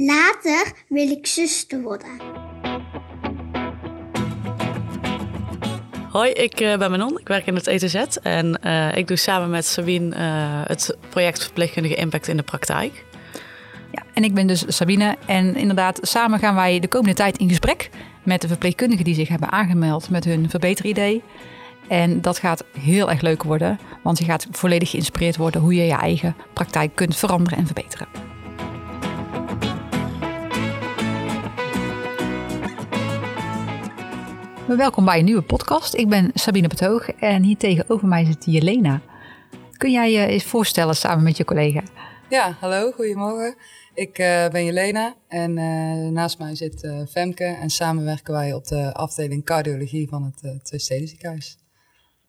Later 0.00 0.72
wil 0.88 1.10
ik 1.10 1.26
zuster 1.26 1.82
worden. 1.82 2.10
Hoi, 6.10 6.30
ik 6.30 6.60
uh, 6.60 6.76
ben 6.76 6.90
Manon. 6.90 7.18
Ik 7.18 7.28
werk 7.28 7.46
in 7.46 7.54
het 7.54 7.66
ETZ 7.66 7.94
en 8.22 8.60
uh, 8.64 8.96
ik 8.96 9.08
doe 9.08 9.16
samen 9.16 9.50
met 9.50 9.66
Sabine 9.66 10.16
uh, 10.16 10.60
het 10.64 10.96
project 11.08 11.42
Verpleegkundige 11.42 11.94
Impact 11.94 12.28
in 12.28 12.36
de 12.36 12.42
praktijk. 12.42 13.04
Ja, 13.92 14.02
en 14.14 14.24
ik 14.24 14.34
ben 14.34 14.46
dus 14.46 14.64
Sabine 14.66 15.16
en 15.26 15.56
inderdaad 15.56 15.98
samen 16.02 16.38
gaan 16.38 16.54
wij 16.54 16.80
de 16.80 16.88
komende 16.88 17.14
tijd 17.14 17.38
in 17.38 17.48
gesprek 17.48 17.90
met 18.22 18.40
de 18.40 18.48
verpleegkundigen 18.48 19.04
die 19.04 19.14
zich 19.14 19.28
hebben 19.28 19.52
aangemeld 19.52 20.10
met 20.10 20.24
hun 20.24 20.50
verbeteridee. 20.50 21.22
En 21.88 22.20
dat 22.20 22.38
gaat 22.38 22.64
heel 22.78 23.10
erg 23.10 23.20
leuk 23.20 23.42
worden, 23.42 23.78
want 24.02 24.18
je 24.18 24.24
gaat 24.24 24.46
volledig 24.50 24.90
geïnspireerd 24.90 25.36
worden 25.36 25.60
hoe 25.60 25.74
je 25.74 25.84
je 25.84 25.96
eigen 25.96 26.36
praktijk 26.52 26.94
kunt 26.94 27.16
veranderen 27.16 27.58
en 27.58 27.66
verbeteren. 27.66 28.27
Welkom 34.76 35.04
bij 35.04 35.18
een 35.18 35.24
nieuwe 35.24 35.42
podcast. 35.42 35.94
Ik 35.94 36.08
ben 36.08 36.30
Sabine 36.34 36.68
Betoog 36.68 37.08
en 37.08 37.42
hier 37.42 37.56
tegenover 37.56 38.08
mij 38.08 38.24
zit 38.24 38.44
Jelena. 38.44 39.00
Kun 39.76 39.90
jij 39.90 40.12
je 40.12 40.26
eens 40.26 40.44
voorstellen 40.44 40.96
samen 40.96 41.24
met 41.24 41.36
je 41.36 41.44
collega? 41.44 41.82
Ja, 42.28 42.56
hallo, 42.60 42.90
goedemorgen. 42.90 43.54
Ik 43.94 44.18
uh, 44.18 44.48
ben 44.48 44.64
Jelena 44.64 45.14
en 45.28 45.56
uh, 45.56 46.10
naast 46.10 46.38
mij 46.38 46.54
zit 46.54 46.84
uh, 46.84 47.00
Femke 47.10 47.44
en 47.44 47.70
samen 47.70 48.04
werken 48.04 48.32
wij 48.32 48.52
op 48.52 48.66
de 48.66 48.94
afdeling 48.94 49.44
cardiologie 49.44 50.08
van 50.08 50.24
het 50.24 50.42
uh, 50.42 50.60
Tweesteden 50.62 51.08
ziekenhuis. 51.08 51.58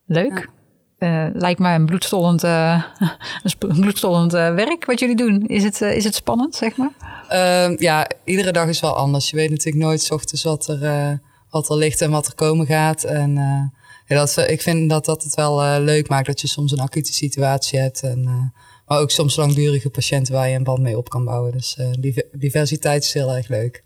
Leuk. 0.05 0.49
Ja. 0.97 1.31
lijkt 1.33 1.59
mij 1.59 1.75
een 1.75 1.85
bloedstollend, 1.85 2.43
een 2.43 3.79
bloedstollend 3.79 4.31
werk 4.31 4.85
wat 4.85 4.99
jullie 4.99 5.15
doen. 5.15 5.47
Is 5.47 5.63
het, 5.63 5.81
is 5.81 6.03
het 6.03 6.15
spannend, 6.15 6.55
zeg 6.55 6.77
maar? 6.77 6.91
Ehm, 7.27 7.75
ja, 7.77 8.07
iedere 8.23 8.51
dag 8.51 8.67
is 8.67 8.79
wel 8.79 8.95
anders. 8.95 9.29
Je 9.29 9.35
weet 9.35 9.49
natuurlijk 9.49 9.83
nooit 9.83 10.01
s 10.01 10.11
ochtends 10.11 10.43
wat 10.43 10.67
er 10.67 11.19
wat 11.49 11.69
er 11.69 11.75
ligt 11.75 12.01
en 12.01 12.11
wat 12.11 12.27
er 12.27 12.35
komen 12.35 12.65
gaat. 12.65 13.03
En 13.03 13.29
uh, 13.29 13.63
ja, 14.05 14.15
dat, 14.15 14.37
ik 14.49 14.61
vind 14.61 14.89
dat 14.89 15.05
dat 15.05 15.23
het 15.23 15.35
wel 15.35 15.63
uh, 15.63 15.75
leuk 15.79 16.09
maakt 16.09 16.25
dat 16.25 16.41
je 16.41 16.47
soms 16.47 16.71
een 16.71 16.79
acute 16.79 17.13
situatie 17.13 17.79
hebt. 17.79 18.01
En, 18.03 18.19
uh, 18.19 18.59
maar 18.85 18.99
ook 18.99 19.11
soms 19.11 19.35
langdurige 19.35 19.89
patiënten 19.89 20.33
waar 20.33 20.49
je 20.49 20.55
een 20.55 20.63
band 20.63 20.79
mee 20.79 20.97
op 20.97 21.09
kan 21.09 21.25
bouwen. 21.25 21.51
Dus 21.51 21.77
die 21.99 22.25
diversiteit 22.31 23.03
is 23.03 23.13
heel 23.13 23.35
erg 23.35 23.47
leuk. 23.47 23.83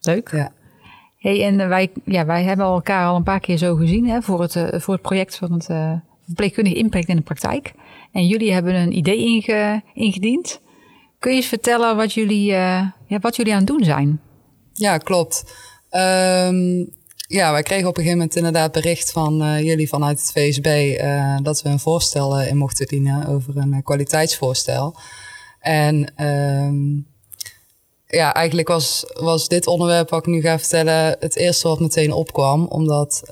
Leuk. 0.00 0.30
Ja. 0.30 0.52
Hey, 1.16 1.44
en 1.44 1.68
wij, 1.68 1.90
ja, 2.04 2.26
wij 2.26 2.42
hebben 2.42 2.66
elkaar 2.66 3.06
al 3.06 3.16
een 3.16 3.22
paar 3.22 3.40
keer 3.40 3.56
zo 3.56 3.74
gezien 3.74 4.08
hè, 4.08 4.22
voor, 4.22 4.42
het, 4.42 4.52
voor 4.82 4.94
het 4.94 5.02
project 5.02 5.36
van 5.36 5.52
het 5.52 5.66
verpleegkundige 6.26 6.76
impact 6.76 7.08
in 7.08 7.16
de 7.16 7.22
praktijk. 7.22 7.72
En 8.12 8.26
jullie 8.26 8.52
hebben 8.52 8.74
een 8.74 8.96
idee 8.96 9.18
inge, 9.18 9.82
ingediend. 9.94 10.60
Kun 11.18 11.30
je 11.30 11.36
eens 11.36 11.46
vertellen 11.46 11.96
wat 11.96 12.12
jullie, 12.12 12.44
ja, 12.44 12.94
wat 13.20 13.36
jullie 13.36 13.52
aan 13.52 13.58
het 13.58 13.66
doen 13.66 13.84
zijn? 13.84 14.20
Ja, 14.72 14.98
klopt. 14.98 15.44
Um, 15.96 16.94
ja, 17.28 17.52
wij 17.52 17.62
kregen 17.62 17.88
op 17.88 17.96
een 17.96 18.02
gegeven 18.02 18.18
moment 18.18 18.36
inderdaad 18.36 18.72
bericht 18.72 19.12
van 19.12 19.42
uh, 19.42 19.62
jullie 19.62 19.88
vanuit 19.88 20.18
het 20.20 20.32
VSB 20.32 20.66
uh, 21.00 21.36
dat 21.42 21.62
we 21.62 21.68
een 21.68 21.78
voorstel 21.78 22.40
uh, 22.40 22.48
in 22.48 22.56
mochten 22.56 22.86
dienen 22.86 23.26
over 23.26 23.56
een 23.56 23.82
kwaliteitsvoorstel. 23.82 24.96
En 25.60 26.24
um, 26.26 27.06
ja, 28.06 28.34
eigenlijk 28.34 28.68
was, 28.68 29.04
was 29.20 29.48
dit 29.48 29.66
onderwerp 29.66 30.10
wat 30.10 30.26
ik 30.26 30.32
nu 30.32 30.40
ga 30.40 30.58
vertellen 30.58 31.16
het 31.20 31.36
eerste 31.36 31.68
wat 31.68 31.80
meteen 31.80 32.12
opkwam. 32.12 32.66
Omdat 32.66 33.22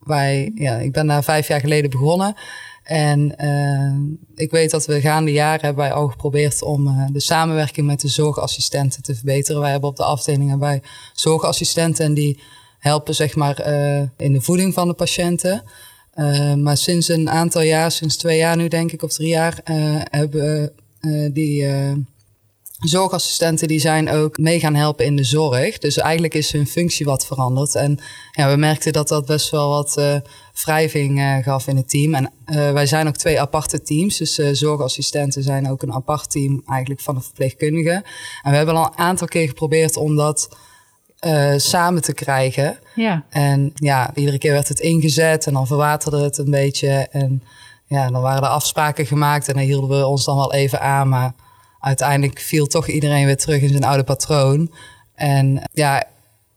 wij, 0.00 0.52
ja, 0.54 0.76
ik 0.76 0.92
ben 0.92 1.06
daar 1.06 1.24
vijf 1.24 1.48
jaar 1.48 1.60
geleden 1.60 1.90
begonnen. 1.90 2.36
En 2.88 3.34
uh, 3.40 4.42
ik 4.44 4.50
weet 4.50 4.70
dat 4.70 4.86
we 4.86 5.00
gaande 5.00 5.32
jaren 5.32 5.64
hebben 5.64 5.84
wij 5.84 5.92
al 5.92 6.08
geprobeerd 6.08 6.62
om 6.62 6.86
uh, 6.86 7.06
de 7.12 7.20
samenwerking 7.20 7.86
met 7.86 8.00
de 8.00 8.08
zorgassistenten 8.08 9.02
te 9.02 9.14
verbeteren. 9.14 9.60
Wij 9.60 9.70
hebben 9.70 9.88
op 9.88 9.96
de 9.96 10.04
afdelingen 10.04 10.58
bij 10.58 10.82
zorgassistenten 11.12 12.04
en 12.04 12.14
die 12.14 12.40
helpen 12.78 13.14
zeg 13.14 13.34
maar 13.34 13.68
uh, 13.68 14.02
in 14.16 14.32
de 14.32 14.40
voeding 14.40 14.74
van 14.74 14.88
de 14.88 14.94
patiënten. 14.94 15.62
maar 16.56 16.76
sinds 16.76 17.08
een 17.08 17.30
aantal 17.30 17.62
jaar, 17.62 17.90
sinds 17.90 18.16
twee 18.16 18.38
jaar 18.38 18.56
nu 18.56 18.68
denk 18.68 18.92
ik 18.92 19.02
of 19.02 19.12
drie 19.12 19.28
jaar, 19.28 19.60
hebben 20.10 20.72
die 21.32 21.66
zorgassistenten 22.78 23.68
die 23.68 23.80
zijn 23.80 24.10
ook 24.10 24.38
mee 24.38 24.60
gaan 24.60 24.74
helpen 24.74 25.04
in 25.04 25.16
de 25.16 25.24
zorg. 25.24 25.78
Dus 25.78 25.96
eigenlijk 25.96 26.34
is 26.34 26.52
hun 26.52 26.66
functie 26.66 27.06
wat 27.06 27.26
veranderd. 27.26 27.74
En 27.74 27.98
ja, 28.30 28.50
we 28.50 28.56
merkten 28.56 28.92
dat 28.92 29.08
dat 29.08 29.26
best 29.26 29.50
wel 29.50 29.68
wat 29.68 29.96
uh, 29.98 30.14
wrijving 30.64 31.18
uh, 31.18 31.36
gaf 31.36 31.66
in 31.66 31.76
het 31.76 31.88
team. 31.88 32.14
En 32.14 32.30
uh, 32.46 32.72
wij 32.72 32.86
zijn 32.86 33.08
ook 33.08 33.16
twee 33.16 33.40
aparte 33.40 33.82
teams. 33.82 34.16
Dus 34.16 34.34
zorgassistenten 34.34 35.42
zijn 35.42 35.70
ook 35.70 35.82
een 35.82 35.92
apart 35.92 36.30
team 36.30 36.62
eigenlijk 36.66 37.00
van 37.00 37.14
de 37.14 37.20
verpleegkundigen. 37.20 38.02
En 38.42 38.50
we 38.50 38.56
hebben 38.56 38.76
al 38.76 38.84
een 38.84 38.98
aantal 38.98 39.26
keer 39.26 39.48
geprobeerd 39.48 39.96
om 39.96 40.16
dat 40.16 40.56
samen 41.56 42.02
te 42.02 42.12
krijgen. 42.12 42.78
Ja. 42.94 43.24
En 43.28 43.72
ja, 43.74 44.10
iedere 44.14 44.38
keer 44.38 44.52
werd 44.52 44.68
het 44.68 44.80
ingezet 44.80 45.46
en 45.46 45.52
dan 45.52 45.66
verwaterde 45.66 46.22
het 46.22 46.38
een 46.38 46.50
beetje. 46.50 46.88
En 47.10 47.42
ja, 47.86 48.10
dan 48.10 48.22
waren 48.22 48.42
er 48.42 48.48
afspraken 48.48 49.06
gemaakt 49.06 49.48
en 49.48 49.54
dan 49.54 49.62
hielden 49.62 49.98
we 49.98 50.06
ons 50.06 50.24
dan 50.24 50.36
wel 50.36 50.52
even 50.52 50.80
aan. 50.80 51.08
Maar 51.08 51.34
uiteindelijk 51.80 52.38
viel 52.38 52.66
toch 52.66 52.88
iedereen 52.88 53.26
weer 53.26 53.36
terug 53.36 53.62
in 53.62 53.68
zijn 53.68 53.84
oude 53.84 54.04
patroon. 54.04 54.72
En 55.14 55.62
ja, 55.72 56.04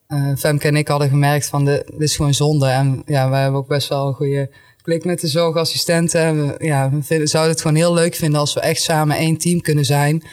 uh, 0.07 0.35
Femke 0.37 0.67
en 0.67 0.75
ik 0.75 0.87
hadden 0.87 1.09
gemerkt 1.09 1.47
van 1.47 1.65
de, 1.65 1.85
dit 1.91 2.01
is 2.01 2.15
gewoon 2.15 2.33
zonde. 2.33 2.67
En 2.67 3.01
ja, 3.05 3.29
we 3.29 3.35
hebben 3.35 3.59
ook 3.59 3.67
best 3.67 3.89
wel 3.89 4.07
een 4.07 4.13
goede 4.13 4.49
klik 4.81 5.05
met 5.05 5.21
de 5.21 5.27
zorgassistenten. 5.27 6.47
We, 6.47 6.65
ja, 6.65 6.89
we 7.07 7.27
zouden 7.27 7.51
het 7.51 7.61
gewoon 7.61 7.77
heel 7.77 7.93
leuk 7.93 8.15
vinden 8.15 8.39
als 8.39 8.53
we 8.53 8.59
echt 8.59 8.81
samen 8.81 9.17
één 9.17 9.37
team 9.37 9.61
kunnen 9.61 9.85
zijn. 9.85 10.23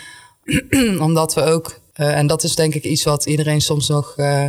Omdat 1.01 1.35
we 1.35 1.43
ook, 1.43 1.81
uh, 1.97 2.17
en 2.17 2.27
dat 2.27 2.43
is 2.43 2.55
denk 2.55 2.75
ik 2.75 2.85
iets 2.85 3.05
wat 3.05 3.27
iedereen 3.27 3.61
soms 3.61 3.89
nog, 3.89 4.15
uh, 4.17 4.45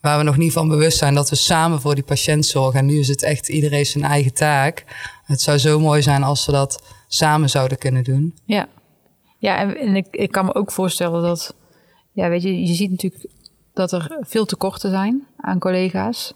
waar 0.00 0.18
we 0.18 0.24
nog 0.24 0.36
niet 0.36 0.52
van 0.52 0.68
bewust 0.68 0.98
zijn, 0.98 1.14
dat 1.14 1.30
we 1.30 1.36
samen 1.36 1.80
voor 1.80 1.94
die 1.94 2.04
patiënt 2.04 2.46
zorgen. 2.46 2.80
En 2.80 2.86
nu 2.86 2.98
is 2.98 3.08
het 3.08 3.22
echt 3.22 3.48
iedereen 3.48 3.86
zijn 3.86 4.04
eigen 4.04 4.34
taak. 4.34 4.84
Het 5.24 5.40
zou 5.40 5.58
zo 5.58 5.80
mooi 5.80 6.02
zijn 6.02 6.22
als 6.22 6.46
we 6.46 6.52
dat 6.52 6.82
samen 7.08 7.50
zouden 7.50 7.78
kunnen 7.78 8.04
doen. 8.04 8.34
Ja, 8.44 8.68
ja, 9.38 9.74
en, 9.74 9.96
ik, 9.96 10.06
ik 10.10 10.30
kan 10.30 10.44
me 10.44 10.54
ook 10.54 10.72
voorstellen 10.72 11.22
dat, 11.22 11.54
ja, 12.12 12.28
weet 12.28 12.42
je, 12.42 12.60
je 12.60 12.74
ziet 12.74 12.90
natuurlijk 12.90 13.26
dat 13.72 13.92
er 13.92 14.16
veel 14.20 14.44
tekorten 14.44 14.90
zijn 14.90 15.26
aan 15.36 15.58
collega's. 15.58 16.34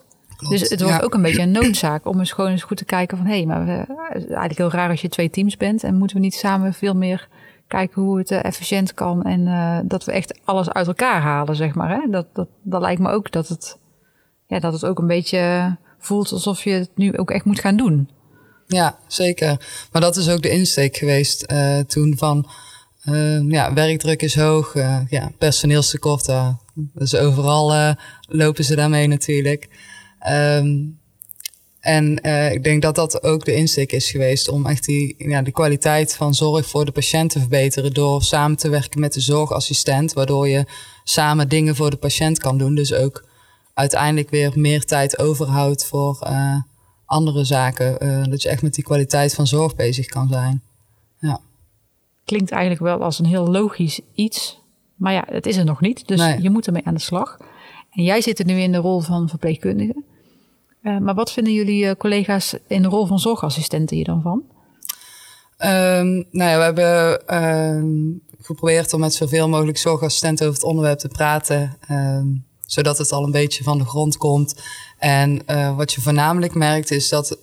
Dus 0.49 0.69
het 0.69 0.83
wordt 0.83 1.03
ook 1.03 1.15
een 1.15 1.23
beetje 1.23 1.43
een 1.43 1.51
noodzaak 1.51 2.07
om 2.07 2.19
eens 2.19 2.33
gewoon 2.33 2.51
eens 2.51 2.63
goed 2.63 2.77
te 2.77 2.85
kijken 2.85 3.17
van... 3.17 3.27
hé, 3.27 3.37
hey, 3.37 3.47
maar 3.47 3.65
we, 3.65 3.73
het 3.73 4.23
is 4.23 4.27
eigenlijk 4.27 4.59
heel 4.59 4.71
raar 4.71 4.91
als 4.91 5.01
je 5.01 5.09
twee 5.09 5.31
teams 5.31 5.57
bent... 5.57 5.85
en 5.85 5.97
moeten 5.97 6.17
we 6.17 6.23
niet 6.23 6.35
samen 6.35 6.75
veel 6.75 6.95
meer 6.95 7.29
kijken 7.67 8.03
hoe 8.03 8.19
het 8.19 8.31
uh, 8.31 8.45
efficiënt 8.45 8.95
kan... 8.95 9.23
en 9.23 9.41
uh, 9.41 9.79
dat 9.85 10.05
we 10.05 10.13
echt 10.13 10.41
alles 10.45 10.71
uit 10.71 10.87
elkaar 10.87 11.21
halen, 11.21 11.57
zeg 11.57 11.75
maar. 11.75 11.91
Hè? 11.91 12.11
Dat, 12.11 12.27
dat, 12.33 12.49
dat 12.63 12.81
lijkt 12.81 13.01
me 13.01 13.11
ook 13.11 13.31
dat 13.31 13.49
het, 13.49 13.79
ja, 14.47 14.59
dat 14.59 14.73
het 14.73 14.85
ook 14.85 14.99
een 14.99 15.07
beetje 15.07 15.77
voelt 15.99 16.33
alsof 16.33 16.65
je 16.65 16.71
het 16.71 16.91
nu 16.95 17.17
ook 17.19 17.31
echt 17.31 17.45
moet 17.45 17.61
gaan 17.61 17.77
doen. 17.77 18.11
Ja, 18.67 18.99
zeker. 19.07 19.69
Maar 19.93 20.01
dat 20.01 20.17
is 20.17 20.31
ook 20.31 20.43
de 20.43 20.51
insteek 20.51 20.97
geweest 20.97 21.53
uh, 21.53 21.79
toen 21.79 22.17
van 22.17 22.47
uh, 23.05 23.51
ja, 23.51 23.73
werkdruk 23.73 24.23
is 24.23 24.35
hoog. 24.35 24.75
Uh, 24.75 24.99
ja, 25.09 25.33
personeelstekort. 25.39 26.29
Uh, 26.29 26.49
dus 26.75 27.15
overal 27.15 27.75
uh, 27.75 27.93
lopen 28.29 28.65
ze 28.65 28.77
daarmee 28.77 29.07
natuurlijk. 29.07 29.69
Um, 30.29 31.01
en 31.81 32.17
ik 32.53 32.65
denk 32.65 32.83
dat 32.83 32.95
dat 32.95 33.23
ook 33.23 33.45
de 33.45 33.55
insteek 33.55 33.93
is 33.93 34.11
geweest 34.11 34.49
om 34.49 34.67
echt 34.67 34.85
die, 34.85 35.15
ja, 35.19 35.43
de 35.43 35.51
kwaliteit 35.51 36.15
van 36.15 36.35
zorg 36.35 36.67
voor 36.67 36.85
de 36.85 36.93
patiënt 36.93 37.31
te 37.31 37.39
verbeteren. 37.39 37.95
Door 37.95 38.23
samen 38.23 38.57
te 38.57 38.69
werken 38.69 39.01
met 39.01 39.13
de 39.13 39.21
zorgassistent. 39.21 40.13
Waardoor 40.13 40.49
je 40.49 40.65
samen 41.05 41.49
dingen 41.49 41.77
voor 41.77 41.91
de 41.91 41.97
patiënt 41.97 42.39
kan 42.39 42.59
doen. 42.59 42.75
Dus 42.75 42.93
ook 42.93 43.29
uiteindelijk 43.75 44.31
weer 44.31 44.53
meer 44.55 44.85
tijd 44.85 45.19
overhoudt 45.19 45.87
voor 45.87 46.29
andere 47.07 47.45
zaken. 47.45 48.31
dat 48.31 48.43
je 48.43 48.49
echt 48.49 48.63
met 48.63 48.75
die 48.75 48.85
kwaliteit 48.85 49.35
van 49.35 49.47
zorg 49.47 49.75
bezig 49.75 50.07
kan 50.07 50.29
zijn. 50.29 50.63
Klinkt 52.25 52.51
eigenlijk 52.51 52.83
wel 52.83 53.03
als 53.03 53.19
een 53.19 53.27
heel 53.27 53.47
logisch 53.47 54.01
iets. 54.15 54.61
Maar 54.95 55.13
ja, 55.13 55.25
het 55.27 55.47
is 55.47 55.57
er 55.57 55.65
nog 55.65 55.81
niet. 55.81 56.09
Dus 56.09 56.35
je 56.39 56.51
moet 56.51 56.67
ermee 56.67 56.85
aan 56.85 56.95
de 56.95 57.01
slag. 57.01 57.37
En 57.91 58.03
jij 58.03 58.21
zit 58.21 58.39
er 58.39 58.45
nu 58.45 58.61
in 58.61 58.73
de 58.73 58.79
rol 58.79 59.01
van 59.01 59.29
verpleegkundige. 59.29 60.03
Uh, 60.83 60.99
maar 60.99 61.15
wat 61.15 61.33
vinden 61.33 61.53
jullie 61.53 61.85
uh, 61.85 61.93
collega's 61.99 62.55
in 62.67 62.83
de 62.83 62.89
rol 62.89 63.07
van 63.07 63.19
zorgassistenten 63.19 63.97
hier 63.97 64.05
dan 64.05 64.23
van? 64.23 64.43
Um, 65.59 66.27
nou 66.31 66.51
ja, 66.51 66.57
we 66.57 66.63
hebben 66.63 67.23
uh, 67.27 68.41
geprobeerd 68.41 68.93
om 68.93 69.01
met 69.01 69.15
zoveel 69.15 69.49
mogelijk 69.49 69.79
zorgassistenten 69.79 70.47
over 70.47 70.59
het 70.59 70.69
onderwerp 70.69 70.99
te 70.99 71.09
praten. 71.09 71.79
Um, 71.91 72.45
zodat 72.61 72.99
het 72.99 73.13
al 73.13 73.25
een 73.25 73.31
beetje 73.31 73.65
van 73.65 73.79
de 73.79 73.85
grond 73.85 74.17
komt. 74.17 74.63
En 74.99 75.43
uh, 75.47 75.77
wat 75.77 75.93
je 75.93 76.01
voornamelijk 76.01 76.55
merkt 76.55 76.91
is 76.91 77.09
dat... 77.09 77.39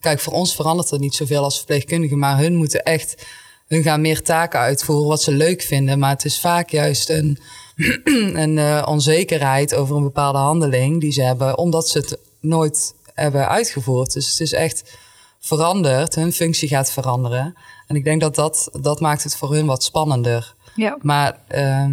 kijk, 0.00 0.20
voor 0.20 0.32
ons 0.32 0.54
verandert 0.54 0.90
er 0.90 0.98
niet 0.98 1.14
zoveel 1.14 1.42
als 1.42 1.56
verpleegkundigen. 1.56 2.18
Maar 2.18 2.38
hun 2.38 2.54
moeten 2.54 2.82
echt 2.82 3.26
hun 3.72 3.82
gaan 3.82 4.00
meer 4.00 4.22
taken 4.22 4.60
uitvoeren 4.60 5.08
wat 5.08 5.22
ze 5.22 5.32
leuk 5.32 5.62
vinden. 5.62 5.98
Maar 5.98 6.10
het 6.10 6.24
is 6.24 6.40
vaak 6.40 6.70
juist 6.70 7.10
een, 7.10 7.38
een 8.42 8.56
uh, 8.56 8.86
onzekerheid 8.88 9.74
over 9.74 9.96
een 9.96 10.02
bepaalde 10.02 10.38
handeling 10.38 11.00
die 11.00 11.12
ze 11.12 11.22
hebben, 11.22 11.58
omdat 11.58 11.88
ze 11.88 11.98
het 11.98 12.18
nooit 12.40 12.94
hebben 13.14 13.48
uitgevoerd. 13.48 14.12
Dus 14.12 14.30
het 14.30 14.40
is 14.40 14.52
echt 14.52 14.98
veranderd. 15.40 16.14
Hun 16.14 16.32
functie 16.32 16.68
gaat 16.68 16.92
veranderen. 16.92 17.54
En 17.86 17.96
ik 17.96 18.04
denk 18.04 18.20
dat 18.20 18.34
dat, 18.34 18.68
dat 18.80 19.00
maakt 19.00 19.22
het 19.22 19.36
voor 19.36 19.52
hun 19.52 19.66
wat 19.66 19.82
spannender. 19.84 20.54
Ja. 20.74 20.98
Maar 21.02 21.38
uh, 21.54 21.86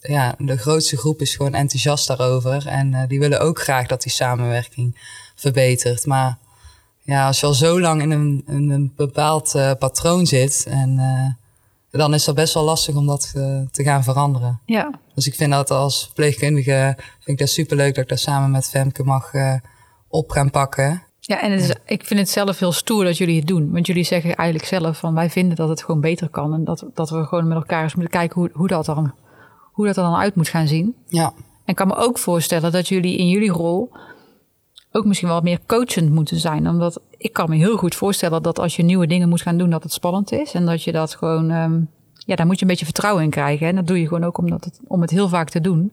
ja, 0.00 0.34
de 0.38 0.56
grootste 0.56 0.96
groep 0.96 1.20
is 1.20 1.36
gewoon 1.36 1.54
enthousiast 1.54 2.06
daarover. 2.06 2.66
En 2.66 3.04
die 3.08 3.18
willen 3.18 3.40
ook 3.40 3.60
graag 3.60 3.86
dat 3.86 4.02
die 4.02 4.12
samenwerking 4.12 4.98
verbetert. 5.34 6.06
Maar 6.06 6.38
ja, 7.06 7.26
als 7.26 7.40
je 7.40 7.46
al 7.46 7.54
zo 7.54 7.80
lang 7.80 8.02
in 8.02 8.10
een, 8.10 8.42
in 8.46 8.70
een 8.70 8.92
bepaald 8.96 9.52
patroon 9.78 10.26
zit 10.26 10.66
en 10.68 11.00
dan 11.90 12.14
is 12.14 12.24
dat 12.24 12.34
best 12.34 12.54
wel 12.54 12.64
lastig 12.64 12.94
om 12.94 13.06
dat 13.06 13.32
uh, 13.36 13.60
te 13.70 13.82
gaan 13.82 14.04
veranderen. 14.04 14.60
Ja. 14.64 14.90
Dus 15.14 15.26
ik 15.26 15.34
vind 15.34 15.52
dat 15.52 15.70
als 15.70 16.04
verpleegkundige 16.04 16.94
vind 16.96 17.26
ik 17.26 17.38
dat 17.38 17.48
superleuk 17.48 17.94
dat 17.94 18.02
ik 18.04 18.08
daar 18.08 18.18
samen 18.18 18.50
met 18.50 18.68
Femke 18.68 19.04
mag 19.04 19.30
op 20.08 20.30
gaan 20.30 20.50
pakken. 20.50 21.02
Ja, 21.20 21.42
en 21.42 21.52
het 21.52 21.60
is, 21.60 21.74
ik 21.84 22.04
vind 22.04 22.20
het 22.20 22.28
zelf 22.28 22.58
heel 22.58 22.72
stoer 22.72 23.04
dat 23.04 23.16
jullie 23.16 23.38
het 23.38 23.46
doen. 23.46 23.72
Want 23.72 23.86
jullie 23.86 24.04
zeggen 24.04 24.34
eigenlijk 24.34 24.68
zelf 24.68 24.98
van 24.98 25.14
wij 25.14 25.30
vinden 25.30 25.56
dat 25.56 25.68
het 25.68 25.82
gewoon 25.84 26.00
beter 26.00 26.28
kan. 26.28 26.54
En 26.54 26.64
dat, 26.64 26.84
dat 26.94 27.10
we 27.10 27.24
gewoon 27.24 27.48
met 27.48 27.56
elkaar 27.56 27.82
eens 27.82 27.94
moeten 27.94 28.12
kijken 28.12 28.40
hoe, 28.40 28.50
hoe, 28.52 28.68
dat 28.68 28.84
dan, 28.84 29.12
hoe 29.72 29.86
dat 29.86 29.96
er 29.96 30.02
dan 30.02 30.16
uit 30.16 30.34
moet 30.34 30.48
gaan 30.48 30.68
zien. 30.68 30.94
Ja. 31.08 31.32
En 31.36 31.42
ik 31.64 31.74
kan 31.74 31.86
me 31.86 31.96
ook 31.96 32.18
voorstellen 32.18 32.72
dat 32.72 32.88
jullie 32.88 33.16
in 33.16 33.28
jullie 33.28 33.50
rol 33.50 33.92
ook 34.96 35.04
misschien 35.04 35.28
wel 35.28 35.40
meer 35.40 35.58
coachend 35.66 36.10
moeten 36.10 36.36
zijn. 36.36 36.68
Omdat 36.68 37.00
ik 37.16 37.32
kan 37.32 37.50
me 37.50 37.56
heel 37.56 37.76
goed 37.76 37.94
voorstellen 37.94 38.42
dat 38.42 38.58
als 38.58 38.76
je 38.76 38.82
nieuwe 38.82 39.06
dingen 39.06 39.28
moet 39.28 39.42
gaan 39.42 39.58
doen, 39.58 39.70
dat 39.70 39.82
het 39.82 39.92
spannend 39.92 40.32
is. 40.32 40.54
En 40.54 40.66
dat 40.66 40.82
je 40.82 40.92
dat 40.92 41.14
gewoon, 41.14 41.50
um, 41.50 41.88
ja, 42.14 42.36
daar 42.36 42.46
moet 42.46 42.56
je 42.56 42.62
een 42.62 42.70
beetje 42.70 42.84
vertrouwen 42.84 43.24
in 43.24 43.30
krijgen. 43.30 43.66
En 43.66 43.74
dat 43.74 43.86
doe 43.86 44.00
je 44.00 44.08
gewoon 44.08 44.24
ook 44.24 44.38
omdat 44.38 44.64
het, 44.64 44.80
om 44.86 45.00
het 45.00 45.10
heel 45.10 45.28
vaak 45.28 45.50
te 45.50 45.60
doen. 45.60 45.92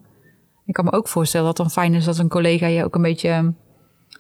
Ik 0.66 0.74
kan 0.74 0.86
me 0.86 0.92
ook 0.92 1.08
voorstellen 1.08 1.48
dat 1.48 1.58
het 1.58 1.68
dan 1.68 1.84
fijn 1.84 1.94
is 1.94 2.06
dat 2.06 2.18
een 2.18 2.30
collega 2.30 2.68
je 2.68 2.84
ook 2.84 2.96
een 2.96 3.02
beetje, 3.02 3.54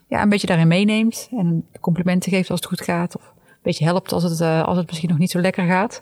ja, 0.08 0.22
een 0.22 0.30
beetje 0.30 0.48
daarin 0.48 0.68
meeneemt. 0.68 1.30
En 1.32 1.66
complimenten 1.80 2.32
geeft 2.32 2.50
als 2.50 2.60
het 2.60 2.70
goed 2.70 2.82
gaat. 2.82 3.16
Of 3.16 3.34
een 3.36 3.60
beetje 3.62 3.86
helpt 3.86 4.12
als 4.12 4.24
het, 4.24 4.40
uh, 4.40 4.64
als 4.64 4.78
het 4.78 4.88
misschien 4.88 5.10
nog 5.10 5.18
niet 5.18 5.32
zo 5.32 5.40
lekker 5.40 5.66
gaat. 5.66 6.02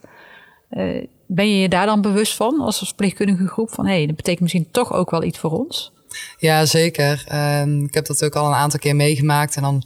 Uh, 0.71 1.05
ben 1.25 1.49
je 1.49 1.59
je 1.59 1.69
daar 1.69 1.85
dan 1.85 2.01
bewust 2.01 2.35
van 2.35 2.59
als 2.59 2.77
verpleegkundige 2.77 3.47
groep? 3.47 3.69
Van 3.69 3.85
hé, 3.85 3.93
hey, 3.93 4.05
dat 4.05 4.15
betekent 4.15 4.41
misschien 4.41 4.71
toch 4.71 4.93
ook 4.93 5.09
wel 5.09 5.23
iets 5.23 5.39
voor 5.39 5.51
ons? 5.51 5.91
Ja, 6.37 6.65
zeker. 6.65 7.25
Uh, 7.31 7.83
ik 7.83 7.93
heb 7.93 8.05
dat 8.05 8.23
ook 8.23 8.35
al 8.35 8.47
een 8.47 8.53
aantal 8.53 8.79
keer 8.79 8.95
meegemaakt. 8.95 9.55
En 9.55 9.61
dan 9.61 9.83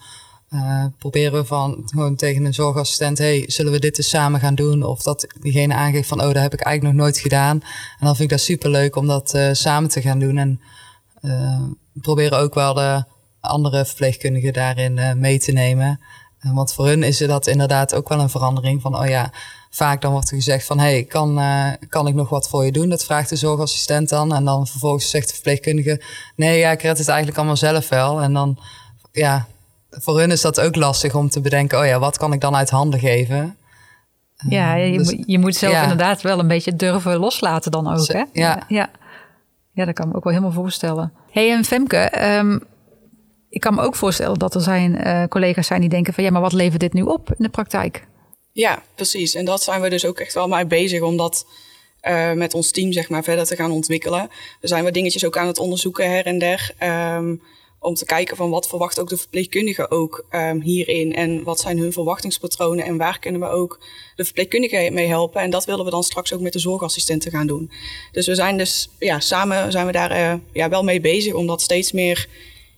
uh, 0.49 0.85
proberen 0.97 1.33
we 1.33 1.45
van 1.45 1.81
gewoon 1.85 2.15
tegen 2.15 2.45
een 2.45 2.53
zorgassistent: 2.53 3.17
hey, 3.17 3.43
zullen 3.47 3.71
we 3.71 3.79
dit 3.79 3.97
eens 3.97 4.09
samen 4.09 4.39
gaan 4.39 4.55
doen? 4.55 4.83
Of 4.83 5.01
dat 5.01 5.27
diegene 5.39 5.73
aangeeft 5.73 6.07
van: 6.07 6.21
oh, 6.21 6.25
dat 6.33 6.41
heb 6.41 6.53
ik 6.53 6.61
eigenlijk 6.61 6.95
nog 6.95 7.05
nooit 7.05 7.19
gedaan. 7.19 7.61
En 7.99 8.05
dan 8.05 8.15
vind 8.15 8.31
ik 8.31 8.37
dat 8.37 8.45
super 8.45 8.69
leuk 8.69 8.95
om 8.95 9.07
dat 9.07 9.35
uh, 9.35 9.49
samen 9.51 9.89
te 9.89 10.01
gaan 10.01 10.19
doen. 10.19 10.37
En 10.37 10.61
uh, 11.21 11.63
proberen 11.93 12.37
ook 12.39 12.53
wel 12.53 12.73
de 12.73 13.03
andere 13.39 13.85
verpleegkundigen 13.85 14.53
daarin 14.53 15.19
mee 15.19 15.39
te 15.39 15.51
nemen. 15.51 15.99
want 16.39 16.73
voor 16.73 16.87
hun 16.87 17.03
is 17.03 17.17
dat 17.17 17.47
inderdaad 17.47 17.95
ook 17.95 18.09
wel 18.09 18.19
een 18.19 18.29
verandering 18.29 18.81
van: 18.81 18.97
oh 18.99 19.07
ja 19.07 19.31
vaak 19.75 20.01
dan 20.01 20.11
wordt 20.11 20.29
er 20.29 20.35
gezegd 20.35 20.65
van... 20.65 20.79
hey, 20.79 21.03
kan, 21.03 21.39
uh, 21.39 21.71
kan 21.89 22.07
ik 22.07 22.13
nog 22.13 22.29
wat 22.29 22.49
voor 22.49 22.65
je 22.65 22.71
doen? 22.71 22.89
Dat 22.89 23.05
vraagt 23.05 23.29
de 23.29 23.35
zorgassistent 23.35 24.09
dan. 24.09 24.33
En 24.33 24.45
dan 24.45 24.67
vervolgens 24.67 25.09
zegt 25.09 25.27
de 25.27 25.33
verpleegkundige... 25.33 26.01
nee, 26.35 26.59
ja, 26.59 26.71
ik 26.71 26.81
red 26.81 26.97
het 26.97 27.07
eigenlijk 27.07 27.37
allemaal 27.37 27.57
zelf 27.57 27.89
wel. 27.89 28.21
En 28.21 28.33
dan, 28.33 28.57
ja, 29.11 29.45
voor 29.89 30.19
hun 30.19 30.31
is 30.31 30.41
dat 30.41 30.61
ook 30.61 30.75
lastig 30.75 31.15
om 31.15 31.29
te 31.29 31.41
bedenken... 31.41 31.79
oh 31.79 31.85
ja, 31.85 31.99
wat 31.99 32.17
kan 32.17 32.33
ik 32.33 32.41
dan 32.41 32.55
uit 32.55 32.69
handen 32.69 32.99
geven? 32.99 33.57
Ja, 34.49 34.75
je, 34.75 34.97
dus, 34.97 35.15
moet, 35.15 35.23
je 35.27 35.39
moet 35.39 35.55
zelf 35.55 35.81
inderdaad 35.81 36.21
wel 36.21 36.39
een 36.39 36.47
beetje 36.47 36.75
durven 36.75 37.17
loslaten 37.17 37.71
dan 37.71 37.87
ook, 37.87 38.07
hè? 38.07 38.23
Ja. 38.33 38.63
ja. 38.67 38.89
Ja, 39.71 39.85
dat 39.85 39.93
kan 39.93 40.07
me 40.07 40.15
ook 40.15 40.23
wel 40.23 40.33
helemaal 40.33 40.55
voorstellen. 40.55 41.13
hey, 41.31 41.51
en 41.51 41.65
Femke... 41.65 42.37
Um, 42.37 42.63
ik 43.49 43.61
kan 43.61 43.75
me 43.75 43.81
ook 43.81 43.95
voorstellen 43.95 44.39
dat 44.39 44.55
er 44.55 44.61
zijn 44.61 45.07
uh, 45.07 45.23
collega's 45.23 45.67
zijn 45.67 45.81
die 45.81 45.89
denken 45.89 46.13
van 46.13 46.23
ja, 46.23 46.31
maar 46.31 46.41
wat 46.41 46.53
levert 46.53 46.79
dit 46.79 46.93
nu 46.93 47.01
op 47.01 47.29
in 47.29 47.43
de 47.43 47.49
praktijk? 47.49 48.07
Ja, 48.55 48.83
precies. 48.95 49.33
En 49.35 49.45
dat 49.45 49.63
zijn 49.63 49.81
we 49.81 49.89
dus 49.89 50.05
ook 50.05 50.19
echt 50.19 50.33
wel 50.33 50.47
mee 50.47 50.65
bezig 50.65 51.01
om 51.01 51.17
dat 51.17 51.45
uh, 52.03 52.31
met 52.31 52.53
ons 52.53 52.71
team 52.71 52.91
zeg 52.91 53.09
maar, 53.09 53.23
verder 53.23 53.45
te 53.45 53.55
gaan 53.55 53.71
ontwikkelen. 53.71 54.29
Er 54.61 54.67
zijn 54.67 54.83
we 54.83 54.91
dingetjes 54.91 55.25
ook 55.25 55.37
aan 55.37 55.47
het 55.47 55.59
onderzoeken 55.59 56.09
her 56.09 56.25
en 56.25 56.39
der. 56.39 56.71
Um, 57.15 57.41
om 57.79 57.93
te 57.93 58.05
kijken 58.05 58.37
van 58.37 58.49
wat 58.49 58.67
verwacht 58.67 58.99
ook 58.99 59.09
de 59.09 59.17
verpleegkundigen 59.17 59.91
ook 59.91 60.25
um, 60.31 60.61
hierin. 60.61 61.15
En 61.15 61.43
wat 61.43 61.59
zijn 61.59 61.77
hun 61.77 61.93
verwachtingspatronen 61.93 62.85
en 62.85 62.97
waar 62.97 63.19
kunnen 63.19 63.41
we 63.41 63.47
ook 63.47 63.79
de 64.15 64.23
verpleegkundigen 64.23 64.93
mee 64.93 65.07
helpen. 65.07 65.41
En 65.41 65.49
dat 65.49 65.65
willen 65.65 65.85
we 65.85 65.91
dan 65.91 66.03
straks 66.03 66.33
ook 66.33 66.41
met 66.41 66.53
de 66.53 66.59
zorgassistenten 66.59 67.31
gaan 67.31 67.47
doen. 67.47 67.71
Dus 68.11 68.27
we 68.27 68.35
zijn 68.35 68.57
dus 68.57 68.89
ja, 68.99 69.19
samen 69.19 69.71
zijn 69.71 69.85
we 69.85 69.91
daar 69.91 70.11
uh, 70.11 70.33
ja, 70.51 70.69
wel 70.69 70.83
mee 70.83 71.01
bezig 71.01 71.33
om 71.33 71.47
dat 71.47 71.61
steeds 71.61 71.91
meer 71.91 72.27